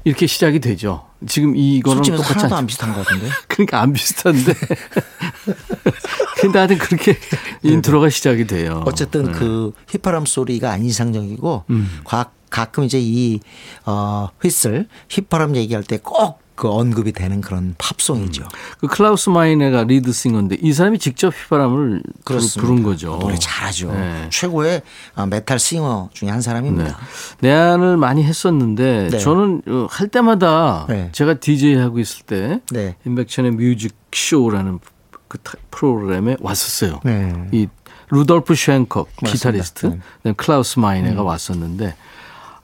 이렇게 0.05 0.27
시작이 0.27 0.61
되죠. 0.61 1.07
지금 1.27 1.57
이거는 1.57 2.03
똑같지 2.03 2.35
하나도 2.35 2.55
않안 2.55 2.67
비슷한 2.67 2.93
것 2.95 3.05
같은데. 3.05 3.29
그러니까 3.49 3.81
안 3.81 3.93
비슷한데. 3.93 4.53
근데 6.41 6.59
하여튼 6.59 6.79
그렇게 6.79 7.19
인트로가 7.63 8.11
시작이 8.11 8.47
돼요. 8.47 8.83
어쨌든 8.87 9.33
그 9.33 9.73
휘파람 9.91 10.27
소리가 10.27 10.71
안 10.71 10.85
이상적이고 10.85 11.65
가, 12.05 12.31
가끔 12.51 12.85
이제 12.85 12.99
이 13.01 13.41
어, 13.85 14.29
휘슬 14.43 14.87
휘파람 15.11 15.57
얘기할 15.57 15.83
때 15.83 15.99
꼭 15.99 16.41
그 16.57 16.69
언급이 16.69 17.13
되는 17.13 17.41
그런 17.41 17.75
팝송이죠. 17.79 18.49
그 18.81 18.87
클라우스 18.89 19.29
마이네가 19.31 19.85
리드 19.85 20.11
싱어인데 20.13 20.57
이 20.63 20.73
사람이 20.73 20.99
직접 20.99 21.29
휘바람을 21.33 22.03
그렇습니다. 22.25 22.61
부른 22.63 22.83
거죠. 22.83 23.19
노래 23.21 23.37
잘하죠. 23.37 23.93
네. 23.93 24.27
최고의 24.31 24.83
아, 25.15 25.27
메탈 25.27 25.59
싱어 25.59 26.09
중에 26.15 26.31
한 26.31 26.39
네. 26.39 26.43
사람입니다. 26.43 26.97
내한을 27.41 27.97
많이 27.99 28.25
했었는데 28.25 29.11
네. 29.13 29.19
저는 29.19 29.63
어, 29.69 29.87
할 29.91 30.09
때마다 30.09 30.87
네. 30.89 31.11
제가 31.13 31.35
DJ 31.35 31.77
하고 31.77 31.99
있을 31.99 32.25
때 32.25 32.61
네. 32.73 32.97
임백천의 33.05 33.53
뮤직 33.53 33.95
쇼라는 34.13 34.81
그 35.29 35.39
타- 35.39 35.55
프로그램에 35.71 36.37
왔었어요. 36.41 37.01
네. 37.05 37.49
이 37.53 37.69
루돌프 38.09 38.55
쉥커. 38.55 39.09
기타리스트, 39.27 39.87
네. 39.87 39.99
음. 40.27 40.35
클라우스 40.37 40.79
마이네가 40.79 41.23
왔었는데 41.23 41.95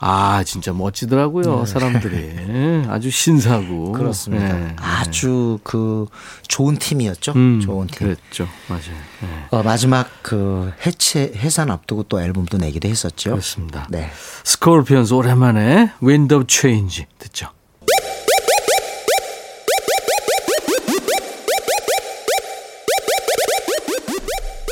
아 0.04 0.42
진짜 0.42 0.72
멋지더라고요 0.72 1.64
사람들이 1.64 2.86
아주 2.90 3.08
신사고 3.08 3.92
네. 3.92 3.98
그렇습니다. 3.98 4.52
네. 4.52 4.74
아주 4.80 5.60
그 5.62 6.06
좋은 6.48 6.76
팀이었죠. 6.76 7.32
음, 7.36 7.60
좋은 7.60 7.86
팀. 7.86 8.08
그랬죠 8.08 8.48
맞아요 8.66 8.82
네. 9.20 9.28
어, 9.52 9.62
마지막 9.62 10.08
그 10.22 10.72
해체 10.84 11.32
해산 11.36 11.70
앞두고 11.70 12.02
또 12.04 12.20
앨범도 12.20 12.58
내기도 12.58 12.88
했었죠. 12.88 13.30
그렇습니다. 13.30 13.86
네. 13.90 14.10
스콜피언스 14.42 15.14
오랜만에 15.14 15.92
Wind 16.02 16.34
of 16.34 16.46
Change 16.48 17.06
듣죠. 17.20 17.50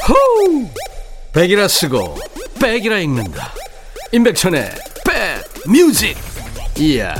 호! 0.08 0.14
백이라 1.32 1.68
쓰고 1.68 2.16
백이라 2.60 2.98
읽는다. 2.98 3.52
임백천의 4.12 4.70
백 4.72 4.89
뮤직. 5.66 6.16
이야. 6.78 7.14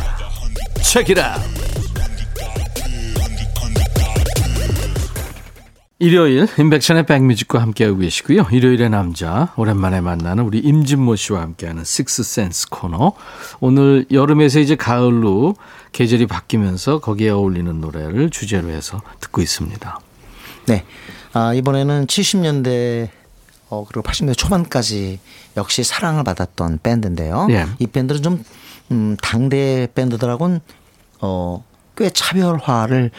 체키라. 0.82 1.36
일요일 5.98 6.46
임백천의 6.58 7.04
백뮤직과 7.04 7.60
함께하고 7.60 7.98
계시고요. 7.98 8.46
일요일의 8.50 8.88
남자 8.88 9.52
오랜만에 9.56 10.00
만나는 10.00 10.44
우리 10.44 10.58
임진모 10.58 11.16
씨와 11.16 11.42
함께하는 11.42 11.84
식스센스 11.84 12.70
코너. 12.70 13.12
오늘 13.60 14.06
여름에서 14.10 14.60
이제 14.60 14.76
가을로 14.76 15.56
계절이 15.92 16.26
바뀌면서 16.26 17.00
거기에 17.00 17.28
어울리는 17.28 17.80
노래를 17.82 18.30
주제로 18.30 18.70
해서 18.70 19.02
듣고 19.20 19.42
있습니다. 19.42 20.00
네. 20.66 20.84
아, 21.34 21.52
이번에는 21.52 22.06
70년대 22.06 23.10
어, 23.70 23.84
그리고 23.88 24.02
80년대 24.02 24.36
초반까지 24.36 25.20
역시 25.56 25.84
사랑을 25.84 26.24
받았던 26.24 26.80
밴드인데요. 26.82 27.46
예. 27.50 27.66
이 27.78 27.86
밴드는 27.86 28.22
좀 28.22 28.44
음, 28.90 29.16
당대 29.22 29.86
밴드들하고는 29.94 30.60
어, 31.20 31.64
꽤 31.96 32.10
차별화를 32.10 33.10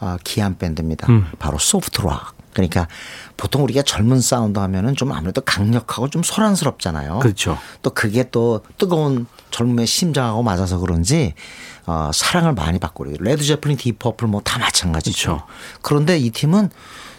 어, 0.00 0.16
기한 0.24 0.56
밴드입니다. 0.58 1.06
음. 1.12 1.26
바로 1.38 1.58
소프트 1.58 2.00
락. 2.02 2.34
그러니까 2.54 2.88
보통 3.36 3.62
우리가 3.62 3.82
젊은 3.82 4.20
사운드 4.20 4.58
하면은 4.58 4.96
좀 4.96 5.12
아무래도 5.12 5.42
강력하고 5.42 6.08
좀 6.08 6.22
소란스럽잖아요. 6.24 7.20
그렇죠. 7.20 7.56
또 7.82 7.90
그게 7.90 8.30
또 8.30 8.62
뜨거운 8.78 9.26
젊음의 9.50 9.86
심장하고 9.86 10.42
맞아서 10.42 10.78
그런지 10.78 11.34
어, 11.86 12.10
사랑을 12.12 12.54
많이 12.54 12.78
받고 12.78 13.04
그래요. 13.04 13.16
레드 13.20 13.44
제플린, 13.44 13.76
딥 13.76 13.91
퍼플 13.91 14.26
뭐 14.26 14.40
다 14.42 14.58
마찬가지죠. 14.58 15.36
그렇죠. 15.36 15.46
그런데 15.82 16.18
이 16.18 16.30
팀은 16.30 16.70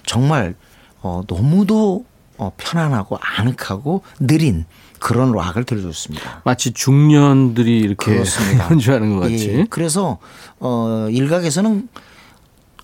정말 0.06 0.56
어, 1.02 1.22
너무도 1.28 2.06
어, 2.40 2.54
편안하고 2.58 3.20
아늑하고 3.22 4.02
느린 4.20 4.66
그런 5.00 5.32
락을 5.34 5.66
들려줬습니다. 5.66 6.42
마치 6.46 6.72
중년들이 6.72 7.80
이렇게 7.80 8.14
그렇습니다. 8.14 8.70
연주하는 8.72 9.16
것 9.16 9.22
같이. 9.22 9.50
예, 9.50 9.66
그래서 9.70 10.18
어, 10.60 11.08
일각에서는 11.12 11.88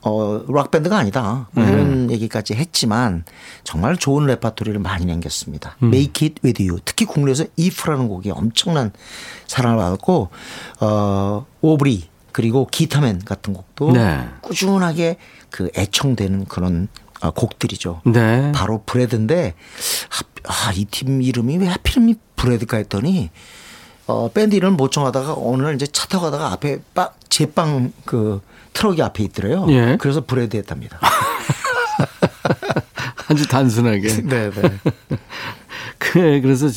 어, 0.02 0.46
락 0.50 0.70
밴드가 0.70 0.98
아니다 0.98 1.48
뭐 1.52 1.66
이런 1.66 2.12
얘기까지 2.12 2.54
했지만 2.54 3.24
정말 3.64 3.98
좋은 3.98 4.28
레파토리를 4.28 4.80
많이 4.80 5.06
남겼습니다. 5.06 5.78
Make 5.82 6.28
It 6.28 6.42
With 6.44 6.64
You 6.64 6.80
특히 6.86 7.06
국내에서 7.06 7.46
If라는 7.60 8.08
곡이 8.08 8.30
엄청난 8.32 8.92
사랑을 9.48 9.78
받았고 9.78 10.30
어, 10.82 11.46
Aubrey 11.62 12.10
그리고 12.32 12.68
Guitar 12.68 13.05
Man 13.05 13.24
같은 13.26 13.54
곡도 13.54 13.94
네. 13.94 14.28
꾸준하게 14.42 15.18
그 15.50 15.70
애청되는 15.76 16.46
그런 16.46 16.90
어, 17.22 17.32
곡들이죠. 17.32 18.02
네. 18.06 18.52
바로 18.54 18.84
브레드인데 18.86 19.54
아, 20.48 20.72
이 20.74 20.86
팀 20.86 21.22
이름이 21.22 21.58
왜 21.58 21.68
하필이면 21.68 22.16
브레드가 22.36 22.78
했더니 22.78 23.30
어, 24.08 24.30
밴드 24.32 24.56
이름을 24.56 24.76
못 24.78 24.92
정하다가 24.92 25.34
어느 25.38 25.64
날 25.64 25.76
이제 25.76 25.88
차 25.88 26.06
타고 26.08 26.26
가다가 26.26 26.52
앞에 26.52 26.80
빠, 26.94 27.10
제빵 27.30 27.92
그 28.06 28.42
트럭이 28.74 29.02
앞에 29.02 29.24
있더래요. 29.24 29.66
예. 29.70 29.98
그래서 30.00 30.24
브레드 30.26 30.58
했답니다. 30.58 31.00
아주 33.28 33.48
단순하게. 33.48 34.08
네, 34.24 34.52
네. 34.52 34.62
그 35.98 36.14
그래서 36.42 36.68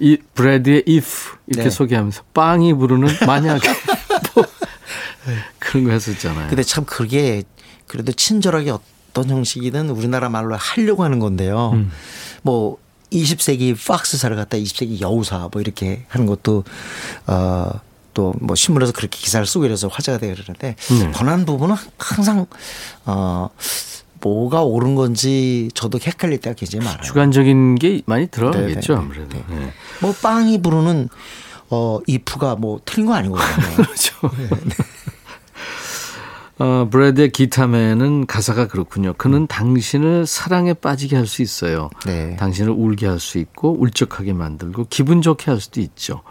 이 0.00 0.18
브래드의 0.34 0.84
if 0.88 1.36
이렇게 1.46 1.64
네. 1.64 1.70
소개하면서 1.70 2.22
빵이 2.34 2.74
부르는 2.74 3.08
만약에 3.26 3.68
뭐 4.34 4.44
그런 5.60 5.84
거 5.84 5.90
했었잖아요. 5.92 6.48
근데 6.48 6.62
참 6.62 6.84
그게 6.84 7.44
그래도 7.86 8.10
친절하게 8.12 8.72
어떤 9.14 9.30
형식이든 9.30 9.90
우리나라 9.90 10.28
말로 10.28 10.56
하려고 10.56 11.04
하는 11.04 11.20
건데요. 11.20 11.70
음. 11.74 11.92
뭐 12.42 12.78
20세기 13.12 13.76
팍스사를 13.86 14.34
갖다 14.36 14.56
20세기 14.56 15.00
여우사 15.00 15.48
뭐 15.52 15.62
이렇게 15.62 16.04
하는 16.08 16.26
것도 16.26 16.64
어. 17.26 17.70
또뭐 18.14 18.54
신문에서 18.54 18.92
그렇게 18.92 19.18
기사를 19.18 19.44
쓰고 19.44 19.64
이래서 19.64 19.88
화제가 19.88 20.18
되고 20.18 20.32
그러는데 20.32 20.76
네. 20.76 21.10
번한 21.10 21.44
부분은 21.44 21.74
항상 21.98 22.46
어 23.04 23.48
뭐가 24.20 24.62
옳은 24.62 24.94
건지 24.94 25.68
저도 25.74 25.98
헷갈릴 26.00 26.38
때가 26.38 26.54
굉장히 26.54 26.84
많아요. 26.84 27.02
주관적인 27.02 27.74
게 27.74 28.02
많이 28.06 28.28
들어가겠죠 28.28 28.92
네, 28.94 28.98
네, 29.00 29.04
아무래도. 29.04 29.38
네. 29.48 29.58
네. 29.58 29.72
뭐 30.00 30.12
빵이 30.12 30.62
부르는 30.62 31.08
어 31.70 31.98
이프가 32.06 32.54
뭐 32.54 32.80
틀린 32.84 33.06
거 33.06 33.14
아니거든요. 33.14 33.74
그렇죠. 33.74 34.30
어, 36.58 36.88
브래드의 36.90 37.30
기타맨은 37.30 38.26
가사가 38.26 38.68
그렇군요. 38.68 39.12
그는 39.16 39.46
당신을 39.48 40.24
사랑에 40.26 40.72
빠지게 40.72 41.16
할 41.16 41.26
수 41.26 41.42
있어요. 41.42 41.90
네. 42.06 42.36
당신을 42.36 42.70
울게 42.72 43.06
할 43.08 43.18
수 43.18 43.38
있고 43.38 43.76
울적하게 43.80 44.32
만들고 44.34 44.86
기분 44.88 45.20
좋게 45.20 45.50
할 45.50 45.60
수도 45.60 45.80
있죠. 45.80 46.22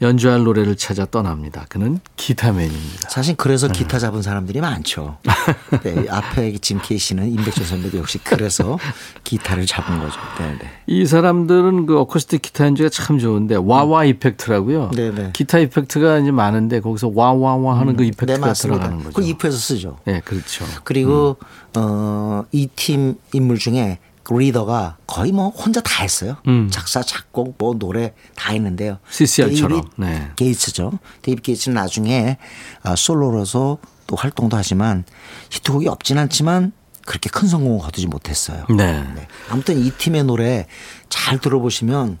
연주할 0.00 0.44
노래를 0.44 0.76
찾아 0.76 1.04
떠납니다. 1.04 1.66
그는 1.68 1.98
기타맨입니다. 2.16 3.08
사실 3.08 3.34
그래서 3.36 3.66
기타 3.68 3.98
잡은 3.98 4.22
사람들이 4.22 4.60
많죠. 4.60 5.18
네, 5.82 6.06
앞에 6.08 6.56
지금 6.58 6.78
계시는 6.80 7.30
임백천 7.32 7.64
선배도 7.64 7.98
역시 7.98 8.18
그래서 8.22 8.78
기타를 9.24 9.66
잡은 9.66 9.98
거죠. 9.98 10.14
네, 10.38 10.52
네. 10.60 10.70
이 10.86 11.04
사람들은 11.04 11.86
그 11.86 11.98
어쿠스틱 11.98 12.42
기타 12.42 12.66
연주가 12.66 12.88
참 12.88 13.18
좋은데 13.18 13.56
wah-wah 13.56 14.04
effect라고요. 14.04 14.90
네네. 14.94 15.30
기타 15.32 15.58
effect가 15.58 16.18
이제 16.18 16.30
많은데 16.30 16.80
거기서 16.80 17.10
와와와 17.14 17.78
하는 17.80 17.96
그 17.96 18.02
네, 18.02 18.08
effect가 18.08 18.38
맞습니다. 18.46 18.78
들어가는 18.80 19.04
거죠. 19.04 19.14
그 19.20 19.26
If에서 19.26 19.56
쓰죠. 19.56 19.98
네, 20.04 20.20
그렇죠. 20.24 20.64
그리고 20.84 21.36
어, 21.76 22.44
이 22.52 22.68
팀 22.76 23.16
인물 23.32 23.58
중에 23.58 23.98
그 23.98 24.07
리더가 24.36 24.98
거의 25.06 25.32
뭐 25.32 25.48
혼자 25.48 25.80
다 25.80 26.02
했어요. 26.02 26.36
음. 26.46 26.68
작사, 26.70 27.02
작곡, 27.02 27.54
뭐 27.58 27.74
노래 27.78 28.12
다 28.36 28.52
했는데요. 28.52 28.98
CCR처럼. 29.08 29.88
네. 29.96 30.30
게이츠죠. 30.36 30.98
데이빗 31.22 31.42
게이츠는 31.44 31.74
나중에 31.74 32.36
아, 32.82 32.94
솔로로서 32.94 33.78
또 34.06 34.16
활동도 34.16 34.56
하지만 34.56 35.04
히트곡이 35.50 35.88
없진 35.88 36.18
않지만 36.18 36.72
그렇게 37.06 37.30
큰 37.30 37.48
성공을 37.48 37.80
거두지 37.80 38.06
못했어요. 38.06 38.66
네. 38.68 39.02
네. 39.14 39.28
아무튼 39.48 39.78
이 39.78 39.90
팀의 39.90 40.24
노래 40.24 40.66
잘 41.08 41.38
들어보시면 41.38 42.18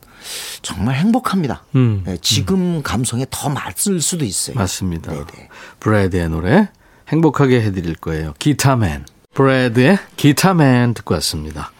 정말 0.62 0.96
행복합니다. 0.96 1.64
음. 1.76 2.02
네, 2.06 2.16
지금 2.22 2.82
감성에 2.82 3.26
더 3.30 3.50
맞을 3.50 4.00
수도 4.00 4.24
있어요. 4.24 4.56
맞습니다. 4.56 5.12
네네. 5.12 5.48
브래드의 5.80 6.30
노래 6.30 6.70
행복하게 7.08 7.60
해드릴 7.62 7.96
거예요. 7.96 8.32
기타맨. 8.38 9.04
브래드의 9.34 9.98
기타맨 10.16 10.94
듣고 10.94 11.14
왔습니다. 11.14 11.70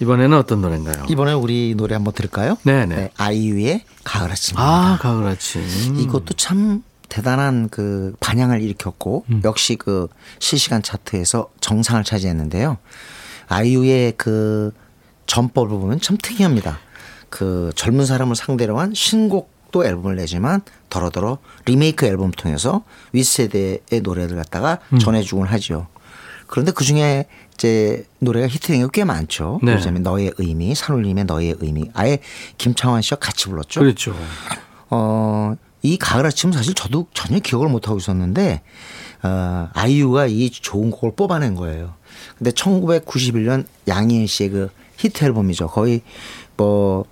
이번에는 0.00 0.36
어떤 0.36 0.60
노래인가요? 0.60 1.04
이번에 1.08 1.32
우리 1.32 1.74
노래 1.76 1.94
한번 1.94 2.12
들을까요? 2.14 2.56
네네. 2.64 3.10
아이유의 3.16 3.84
가을 4.02 4.30
아침입니다. 4.30 4.62
아, 4.62 4.98
가을 5.00 5.26
아침. 5.26 5.62
이것도 5.98 6.34
참 6.34 6.82
대단한 7.08 7.68
그 7.68 8.14
반향을 8.20 8.60
일으켰고 8.60 9.24
음. 9.30 9.40
역시 9.44 9.76
그 9.76 10.08
실시간 10.40 10.82
차트에서 10.82 11.50
정상을 11.60 12.02
차지했는데요. 12.02 12.78
아이유의 13.48 14.14
그 14.16 14.72
전법을 15.26 15.68
보면 15.68 16.00
참 16.00 16.16
특이합니다. 16.20 16.78
그 17.30 17.72
젊은 17.76 18.06
사람을 18.06 18.36
상대로 18.36 18.78
한 18.78 18.94
신곡도 18.94 19.84
앨범을 19.84 20.16
내지만 20.16 20.62
더러더러 20.90 21.38
리메이크 21.66 22.06
앨범 22.06 22.30
통해서 22.30 22.84
윗세대의 23.12 24.00
노래를 24.02 24.36
갖다가 24.36 24.78
음. 24.92 24.98
전해주곤 24.98 25.46
하죠. 25.48 25.86
그런데 26.46 26.72
그 26.72 26.84
중에 26.84 27.26
이제 27.54 28.04
노래가 28.18 28.48
히트된 28.48 28.80
게 28.80 28.88
꽤 28.92 29.04
많죠. 29.04 29.60
네. 29.62 29.72
그러자면 29.72 30.02
너의 30.02 30.32
의미, 30.38 30.74
산울림의 30.74 31.24
너의 31.24 31.56
의미. 31.60 31.90
아예 31.94 32.18
김창완 32.58 33.02
씨와 33.02 33.18
같이 33.18 33.48
불렀죠. 33.48 33.80
그렇죠. 33.80 34.14
어, 34.90 35.54
이 35.82 35.96
가을 35.96 36.26
아침 36.26 36.52
사실 36.52 36.74
저도 36.74 37.06
전혀 37.14 37.38
기억을 37.38 37.68
못 37.68 37.88
하고 37.88 37.98
있었는데 37.98 38.62
어, 39.22 39.68
아이유가 39.72 40.26
이 40.26 40.50
좋은 40.50 40.90
곡을 40.90 41.14
뽑아낸 41.16 41.54
거예요. 41.54 41.94
근데 42.38 42.50
1991년 42.50 43.64
양희은 43.88 44.26
씨의 44.26 44.50
그 44.50 44.70
히트 44.98 45.24
앨범이죠. 45.24 45.68
거의 45.68 46.02
뭐 46.56 47.04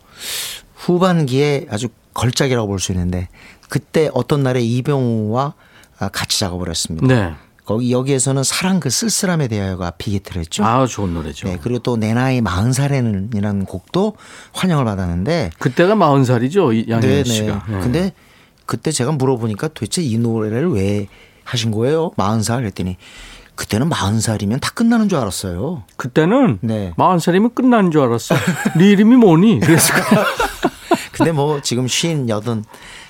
후반기에 0.76 1.66
아주 1.70 1.88
걸작이라고 2.14 2.66
볼 2.68 2.78
수 2.78 2.92
있는데 2.92 3.28
그때 3.68 4.11
어떤 4.12 4.42
날에 4.42 4.61
이병우와 4.61 5.55
아, 5.98 6.09
같이 6.09 6.38
작업을 6.40 6.68
했습니다. 6.68 7.07
네. 7.07 7.35
거기 7.64 7.92
여기에서는 7.92 8.42
사랑 8.42 8.81
그 8.81 8.90
쓸쓸함에 8.90 9.46
대하여가 9.48 9.92
비기트를 9.92 10.40
했죠. 10.40 10.64
아, 10.64 10.85
좋은 10.87 11.14
노래죠. 11.14 11.46
네, 11.48 11.59
그리고 11.62 11.79
또 11.79 11.96
내 11.96 12.12
나이 12.12 12.40
마흔 12.40 12.72
살에는이라는 12.72 13.64
곡도 13.66 14.14
환영을 14.53 14.85
받았는데 14.85 15.51
그때가 15.59 15.94
마흔 15.94 16.25
살이죠, 16.25 16.72
이 16.72 16.87
양현 16.88 17.01
네네. 17.03 17.25
씨가. 17.25 17.64
네. 17.68 17.79
근데 17.81 18.12
그때 18.66 18.90
제가 18.90 19.12
물어보니까 19.12 19.68
도대체 19.68 20.03
이 20.03 20.18
노래를 20.18 20.70
왜 20.72 21.07
하신 21.44 21.70
거예요? 21.70 22.11
마흔 22.16 22.42
살 22.42 22.64
했더니 22.64 22.96
그때는 23.55 23.88
마흔 23.88 24.20
살이면 24.20 24.61
다 24.61 24.70
끝나는 24.75 25.09
줄 25.09 25.18
알았어요. 25.18 25.85
그때는 25.96 26.59
네. 26.62 26.92
마흔 26.96 27.18
살이면 27.20 27.55
끝나는 27.55 27.90
줄 27.92 28.01
알았어. 28.01 28.35
네 28.77 28.90
이름이 28.90 29.16
뭐니? 29.16 29.61
그래서 29.61 29.92
근데 31.12 31.31
뭐 31.33 31.61
지금 31.62 31.87
쉰 31.87 32.29
여든 32.29 32.64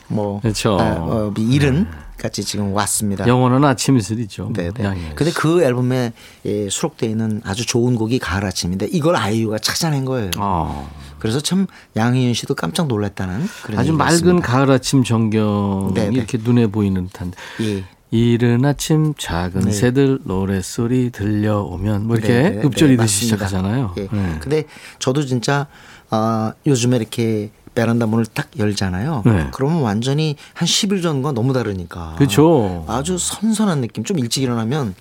뭐 0.09 0.41
그렇죠. 0.41 0.77
아, 0.79 0.97
어, 0.99 1.33
일은 1.39 1.87
같이 2.23 2.45
지금 2.45 2.73
왔습니다. 2.73 3.27
영원한 3.27 3.65
아침 3.65 3.97
이슬이죠. 3.97 4.53
네네. 4.55 4.73
양현 4.79 5.15
근데 5.17 5.33
씨. 5.33 5.37
그 5.37 5.63
앨범에 5.65 6.13
예, 6.45 6.69
수록되어 6.71 7.11
있는 7.11 7.43
아주 7.45 7.67
좋은 7.67 7.97
곡이 7.97 8.21
가을 8.21 8.45
아침인데 8.45 8.87
이걸 8.93 9.17
아이유가 9.17 9.59
찾아낸 9.59 10.05
거예요. 10.05 10.31
아, 10.37 10.89
그래서 11.19 11.41
참 11.41 11.67
양희은 11.97 12.35
씨도 12.35 12.55
깜짝 12.55 12.87
놀랐다는 12.87 13.45
그런 13.65 13.81
아주 13.81 13.93
맑은 13.93 14.15
있습니다. 14.15 14.47
가을 14.47 14.71
아침 14.71 15.03
전경이 15.03 15.95
네네. 15.95 16.15
이렇게 16.17 16.39
눈에 16.41 16.69
보이는 16.69 17.07
듯한데. 17.09 17.37
예. 17.63 17.85
이른 18.13 18.65
아침 18.67 19.15
작은 19.19 19.63
네. 19.63 19.73
새들 19.73 20.21
노랫소리 20.25 21.11
들려오면 21.11 22.07
뭐 22.07 22.17
이렇게 22.17 22.35
네, 22.35 22.51
네, 22.51 22.63
읍조리 22.63 22.97
네, 22.99 23.03
듯이 23.05 23.25
맞습니다. 23.25 23.49
시작하잖아요. 23.49 23.95
예. 23.97 24.09
네. 24.13 24.37
근데 24.39 24.65
저도 24.99 25.25
진짜 25.25 25.67
아 26.11 26.53
요즘에 26.67 26.99
이렇게 26.99 27.51
베란다 27.75 28.07
문을 28.07 28.27
딱 28.27 28.49
열잖아요. 28.59 29.23
네. 29.25 29.49
그러면 29.53 29.81
완전히 29.83 30.37
한 30.55 30.67
10일 30.67 31.03
전과 31.03 31.33
너무 31.33 31.53
다르니까. 31.53 32.15
그렇죠. 32.19 32.85
아주 32.89 33.17
선선한 33.19 33.81
느낌. 33.81 34.05
좀 34.05 34.19
일찍 34.19 34.43
일어나면 34.43 34.95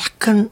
약간 0.00 0.50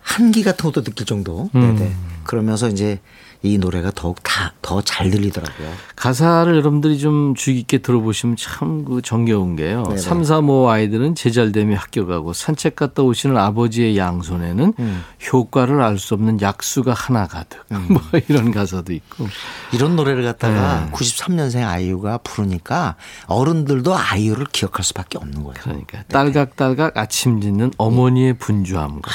한기 0.00 0.42
같은 0.42 0.64
것도 0.70 0.82
느낄 0.82 1.06
정도. 1.06 1.50
음. 1.54 1.60
네네. 1.60 1.94
그러면서 2.24 2.68
이제 2.68 3.00
이 3.42 3.56
노래가 3.58 3.90
더욱 3.94 4.22
다 4.22 4.52
더 4.62 4.82
잘 4.82 5.10
들리더라고요. 5.10 5.72
가사를 5.96 6.54
여러분들이 6.54 6.98
좀 6.98 7.34
주의 7.34 7.58
깊게 7.58 7.78
들어보시면 7.78 8.36
참 8.36 8.84
그 8.84 9.00
정겨운 9.02 9.56
게요. 9.56 9.82
네네. 9.84 9.98
삼 9.98 10.24
3, 10.24 10.48
5 10.50 10.68
아이들은 10.70 11.14
제잘됨이 11.14 11.74
학교 11.74 12.06
가고 12.06 12.32
산책 12.32 12.76
갔다 12.76 13.02
오시는 13.02 13.36
아버지의 13.36 13.96
양손에는 13.96 14.74
음. 14.78 15.04
효과를 15.32 15.80
알 15.82 15.98
수 15.98 16.14
없는 16.14 16.40
약수가 16.40 16.92
하나 16.92 17.26
가득. 17.26 17.64
뭐 17.88 18.00
이런 18.28 18.50
가사도 18.52 18.92
있고. 18.92 19.26
이런 19.72 19.96
노래를 19.96 20.22
갖다가 20.24 20.84
네. 20.86 20.92
93년생 20.92 21.66
아이유가 21.66 22.18
부르니까 22.18 22.96
어른들도 23.26 23.94
아이유를 23.96 24.46
기억할 24.52 24.84
수밖에 24.84 25.18
없는 25.18 25.42
거예요. 25.44 25.54
그러니까 25.62 26.02
딸각딸각 26.08 26.96
아침 26.98 27.40
짓는 27.40 27.72
어머니의 27.78 28.34
분주함과 28.38 29.10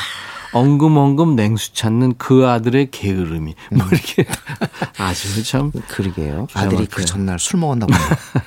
엉금엉금 0.54 1.36
냉수 1.36 1.74
찾는 1.74 2.16
그 2.18 2.48
아들의 2.48 2.92
게으름이 2.92 3.56
뭐 3.72 3.88
이렇게 3.92 4.26
아주 4.98 5.44
참 5.44 5.72
그러게요. 5.88 6.48
아들이. 6.54 6.86
그 6.86 7.04
전날 7.04 7.40
술 7.40 7.60
먹었나 7.60 7.88
보네. 7.88 8.00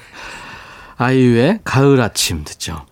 아이유의 0.98 1.60
가을 1.64 2.00
아침 2.00 2.44
듣죠. 2.44 2.86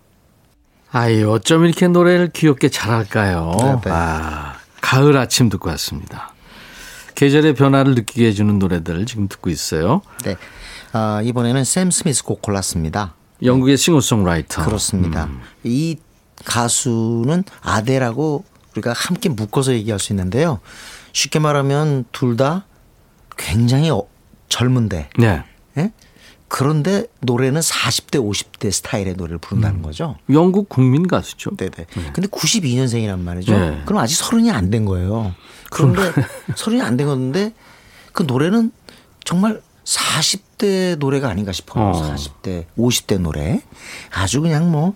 아이유 0.91 1.31
어쩜 1.31 1.65
이렇게 1.65 1.87
노래를 1.87 2.29
귀엽게 2.29 2.69
잘할까요? 2.69 3.51
네, 3.59 3.81
네. 3.83 3.91
아, 3.91 4.55
가을 4.81 5.17
아침 5.17 5.49
듣고 5.49 5.69
왔습니다. 5.69 6.33
계절의 7.15 7.55
변화를 7.55 7.95
느끼게 7.95 8.27
해주는 8.27 8.59
노래들 8.59 9.05
지금 9.05 9.27
듣고 9.27 9.49
있어요. 9.49 10.01
네. 10.23 10.35
아, 10.91 11.21
이번에는 11.23 11.63
샘 11.63 11.89
스미스 11.91 12.23
곡 12.23 12.41
골랐습니다. 12.41 13.13
영국의 13.43 13.77
싱어송라이터. 13.77 14.63
그렇습니다. 14.65 15.25
음. 15.25 15.41
이 15.63 15.97
가수는 16.45 17.43
아델하고 17.61 18.43
우리가 18.75 18.93
함께 18.93 19.29
묶어서 19.29 19.73
얘기할 19.73 19.99
수 19.99 20.11
있는데요. 20.13 20.59
쉽게 21.13 21.39
말하면 21.39 22.05
둘 22.11 22.35
다 22.35 22.65
굉장히 23.37 23.89
어- 23.89 24.03
젊은데 24.49 25.09
네. 25.17 25.43
예? 25.77 25.91
그런데 26.49 27.05
노래는 27.21 27.61
40대 27.61 28.19
50대 28.19 28.71
스타일의 28.71 29.15
노래를 29.15 29.37
부른다는 29.39 29.81
거죠. 29.81 30.17
영국 30.29 30.67
국민 30.69 31.07
가수죠. 31.07 31.51
네네. 31.55 31.85
근데 32.13 32.27
92년생이란 32.27 33.19
말이죠. 33.19 33.57
네. 33.57 33.81
그럼 33.85 34.01
아직 34.01 34.15
서른이 34.15 34.51
안 34.51 34.69
된 34.69 34.85
거예요. 34.85 35.33
그런데 35.71 36.11
서른이 36.55 36.81
안 36.81 36.97
된 36.97 37.07
건데 37.07 37.53
그 38.13 38.23
노래는 38.23 38.71
정말 39.23 39.61
40대 39.85 40.97
노래가 40.97 41.29
아닌가 41.29 41.51
싶어요. 41.51 41.83
어. 41.91 42.15
40대, 42.15 42.65
50대 42.77 43.19
노래. 43.19 43.61
아주 44.13 44.41
그냥 44.41 44.71
뭐 44.71 44.95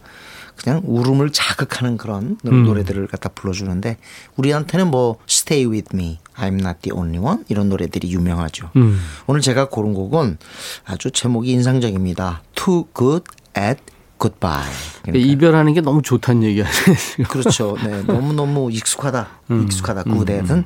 그냥 0.64 0.82
울음을 0.86 1.32
자극하는 1.32 1.98
그런 1.98 2.38
음. 2.46 2.64
노래들을 2.64 3.08
갖다 3.08 3.30
불러주는데 3.30 3.98
우리한테는 4.36 4.92
뭐 4.92 5.18
Stay 5.30 5.66
With 5.70 5.96
Me, 5.96 6.20
I'm 6.36 6.60
Not 6.60 6.80
The 6.82 6.92
Only 6.94 7.20
One 7.24 7.44
이런 7.48 7.70
노래들이 7.70 8.12
유명하죠. 8.12 8.70
음. 8.76 9.00
오늘 9.28 9.42
제가 9.42 9.70
고른 9.70 9.94
곡은 9.94 10.38
아주 10.86 11.12
제목이 11.12 11.52
인상적입니다. 11.52 12.44
Too 12.56 12.86
Good 12.96 13.26
at 13.58 13.82
Goodbye. 14.20 14.70
그러니까 15.04 15.32
이별하는 15.32 15.74
게 15.74 15.82
너무 15.82 16.02
좋다는 16.02 16.44
얘기 16.44 16.62
아니에요? 16.62 17.28
그렇죠. 17.30 17.78
네, 17.82 18.04
너무 18.04 18.34
너무 18.34 18.70
익숙하다. 18.72 19.28
음. 19.52 19.64
익숙하다. 19.64 20.04
그대는 20.04 20.66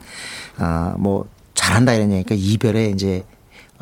아뭐 0.57 1.27
잘한다 1.53 1.93
이런 1.93 2.09
얘기니까 2.11 2.35
이별에 2.35 2.89
이제 2.89 3.23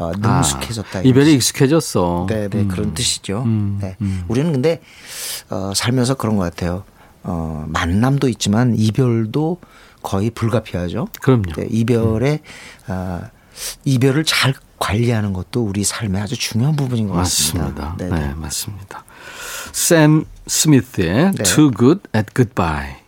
어, 0.02 0.12
능숙해졌다. 0.18 1.00
아, 1.00 1.02
이런 1.02 1.06
이별에 1.10 1.26
뜻이- 1.26 1.36
익숙해졌어. 1.36 2.26
네, 2.30 2.48
네 2.50 2.66
그런 2.66 2.94
뜻이죠. 2.94 3.46
네. 3.80 3.96
우리는 4.28 4.52
근데 4.52 4.82
어, 5.50 5.72
살면서 5.76 6.16
그런 6.16 6.36
것 6.38 6.44
같아요. 6.44 6.84
어, 7.24 7.66
만남도 7.68 8.28
있지만 8.30 8.74
이별도 8.76 9.60
거의 10.02 10.32
불가피하죠. 10.32 11.08
그럼요. 11.22 11.54
네, 11.56 11.68
이별에 11.70 12.40
아, 12.88 13.22
이별을 13.86 14.24
잘 14.26 14.54
관리하는 14.80 15.34
것도 15.34 15.64
우리 15.64 15.84
삶의 15.84 16.20
아주 16.22 16.36
중요한 16.36 16.76
부분인 16.76 17.08
것 17.08 17.14
맞습니다. 17.14 17.66
같습니다. 17.68 17.96
네, 18.00 18.10
네, 18.10 18.28
네. 18.30 18.34
맞습니다. 18.34 19.04
샘 19.72 20.26
스미스의 20.48 21.32
네. 21.34 21.44
Too 21.44 21.72
Good 21.78 22.02
at 22.16 22.34
Goodbye. 22.34 23.01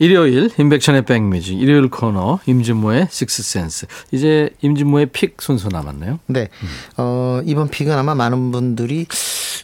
일요일 0.00 0.50
임백천의 0.58 1.04
백뮤직 1.04 1.60
일요일 1.60 1.90
코너 1.90 2.40
임진모의 2.46 3.08
식스센스 3.10 3.86
이제 4.12 4.48
임진모의 4.62 5.06
pick 5.12 5.36
순서 5.42 5.68
남았네요. 5.68 6.18
네. 6.26 6.48
어, 6.96 7.42
이번 7.44 7.68
pick은 7.68 7.92
아마 7.92 8.14
많은 8.14 8.50
분들이 8.50 9.06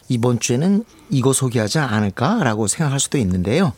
이번 0.09 0.39
주에는 0.39 0.83
이거 1.09 1.33
소개하지 1.33 1.79
않을까라고 1.79 2.67
생각할 2.67 2.99
수도 2.99 3.17
있는데요. 3.17 3.73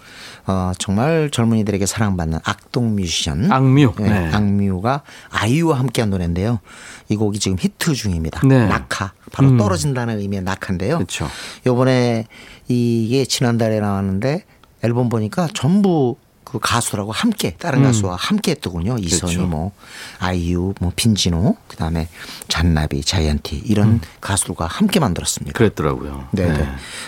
어, 0.48 0.74
정말 0.78 1.30
젊은이들에게 1.32 1.86
사랑받는 1.86 2.40
악동 2.44 2.94
뮤지션. 2.98 3.50
악뮤. 3.50 3.94
네, 3.98 4.10
네. 4.10 4.30
악뮤가 4.34 5.04
아이유와 5.30 5.80
함께한 5.80 6.10
노래인데요. 6.10 6.60
이 7.08 7.16
곡이 7.16 7.40
지금 7.40 7.56
히트 7.58 7.94
중입니다. 7.94 8.46
네. 8.46 8.68
낙하. 8.68 9.14
바로 9.32 9.48
음. 9.48 9.58
떨어진다는 9.58 10.20
의미의 10.20 10.44
낙하인데요. 10.44 10.98
그렇죠. 10.98 11.30
요번에 11.66 12.28
이게 12.68 13.24
지난달에 13.24 13.80
나왔는데 13.80 14.44
앨범 14.84 15.08
보니까 15.08 15.48
전부 15.54 16.18
그 16.52 16.60
가수들하고 16.60 17.12
함께 17.12 17.56
다른 17.60 17.84
가수와 17.84 18.16
함께 18.16 18.52
했더군요. 18.52 18.98
이선희 19.00 19.36
음. 19.36 19.38
그렇죠. 19.38 19.48
뭐 19.48 19.72
아이유 20.20 20.74
뭐 20.80 20.92
빈지노 20.96 21.56
그다음에 21.68 22.08
잔나비 22.48 23.04
자이언티 23.04 23.64
이런 23.66 23.88
음. 23.88 24.02
가수들과 24.20 24.66
함께 24.66 25.00
만들었습니다. 25.00 25.56
그랬더라고요. 25.56 26.28
네, 26.32 26.52
네. 26.52 26.68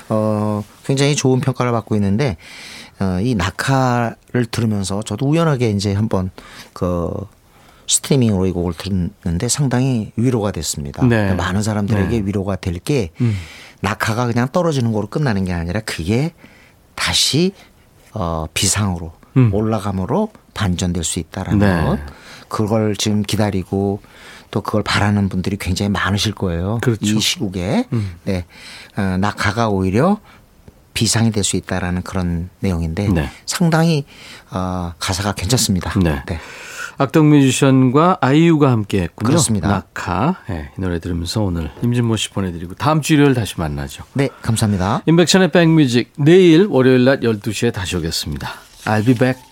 어, 0.10 0.64
굉장히 0.86 1.16
좋은 1.16 1.40
평가를 1.40 1.72
받고 1.72 1.96
있는데 1.96 2.38
어, 3.00 3.20
이 3.22 3.34
낙하를 3.34 4.46
들으면서 4.52 5.02
저도 5.02 5.28
우연하게 5.28 5.72
이제 5.72 5.94
한번 5.94 6.30
그 6.74 7.12
스트리밍으로 7.88 8.46
이 8.46 8.52
곡을 8.52 8.74
들었는데 8.74 9.50
상당히 9.50 10.12
위로가 10.16 10.52
됐습니다. 10.52 11.02
네. 11.02 11.10
그러니까 11.10 11.44
많은 11.44 11.64
사람들에게 11.64 12.10
네. 12.10 12.26
위로가 12.26 12.58
될게 12.58 13.10
음. 13.22 13.36
낙하가 13.82 14.28
그냥 14.28 14.48
떨어지는 14.52 14.92
거로 14.92 15.08
끝나는 15.08 15.46
게 15.46 15.54
아니라 15.54 15.80
그게 15.80 16.34
다시 16.94 17.54
어, 18.14 18.46
비상으로 18.54 19.14
음. 19.38 19.54
올라감으로 19.54 20.32
반전될 20.54 21.04
수 21.04 21.20
있다라는 21.20 21.60
네. 21.60 21.84
것. 21.86 22.00
그걸 22.50 22.96
지금 22.96 23.22
기다리고 23.24 24.02
또 24.52 24.62
그걸 24.62 24.84
바라는 24.84 25.30
분들이 25.30 25.58
굉장히 25.58 25.90
많으실 25.90 26.34
거예요. 26.34 26.80
그렇죠. 26.82 27.00
이 27.06 27.20
시국에 27.20 27.86
음. 27.94 28.16
네 28.26 28.46
어, 28.98 29.18
낙하가 29.18 29.70
오히려 29.70 30.20
비상이 30.94 31.32
될 31.32 31.44
수 31.46 31.56
있다라는 31.56 32.02
그런 32.02 32.50
내용인데 32.60 33.08
네. 33.08 33.30
상당히 33.46 34.06
어, 34.52 34.94
가사가 35.00 35.32
괜찮습니다. 35.34 35.94
네. 36.00 36.22
악동 36.98 37.30
뮤지션과 37.30 38.18
아이유가 38.22 38.70
함께 38.72 39.04
했군요. 39.04 39.28
그렇습니다. 39.30 39.68
낙하. 39.70 40.36
네, 40.50 40.70
이 40.78 40.82
노래 40.82 41.00
들으면서 41.00 41.42
오늘 41.42 41.72
임진모 41.82 42.16
씨 42.18 42.30
보내드리고 42.30 42.76
다음 42.76 43.02
주 43.02 43.14
일요일 43.14 43.34
다시 43.34 43.56
만나죠. 43.58 44.04
네, 44.14 44.28
감사합니다. 44.42 45.02
임백천의 45.08 45.52
백뮤직 45.52 46.14
내일 46.18 46.68
월요일 46.70 47.06
낮 47.06 47.22
12시에 47.22 47.74
다시 47.74 47.96
오겠습니다. 47.96 48.52
I'll 48.86 49.04
be 49.04 49.14
back. 49.14 49.51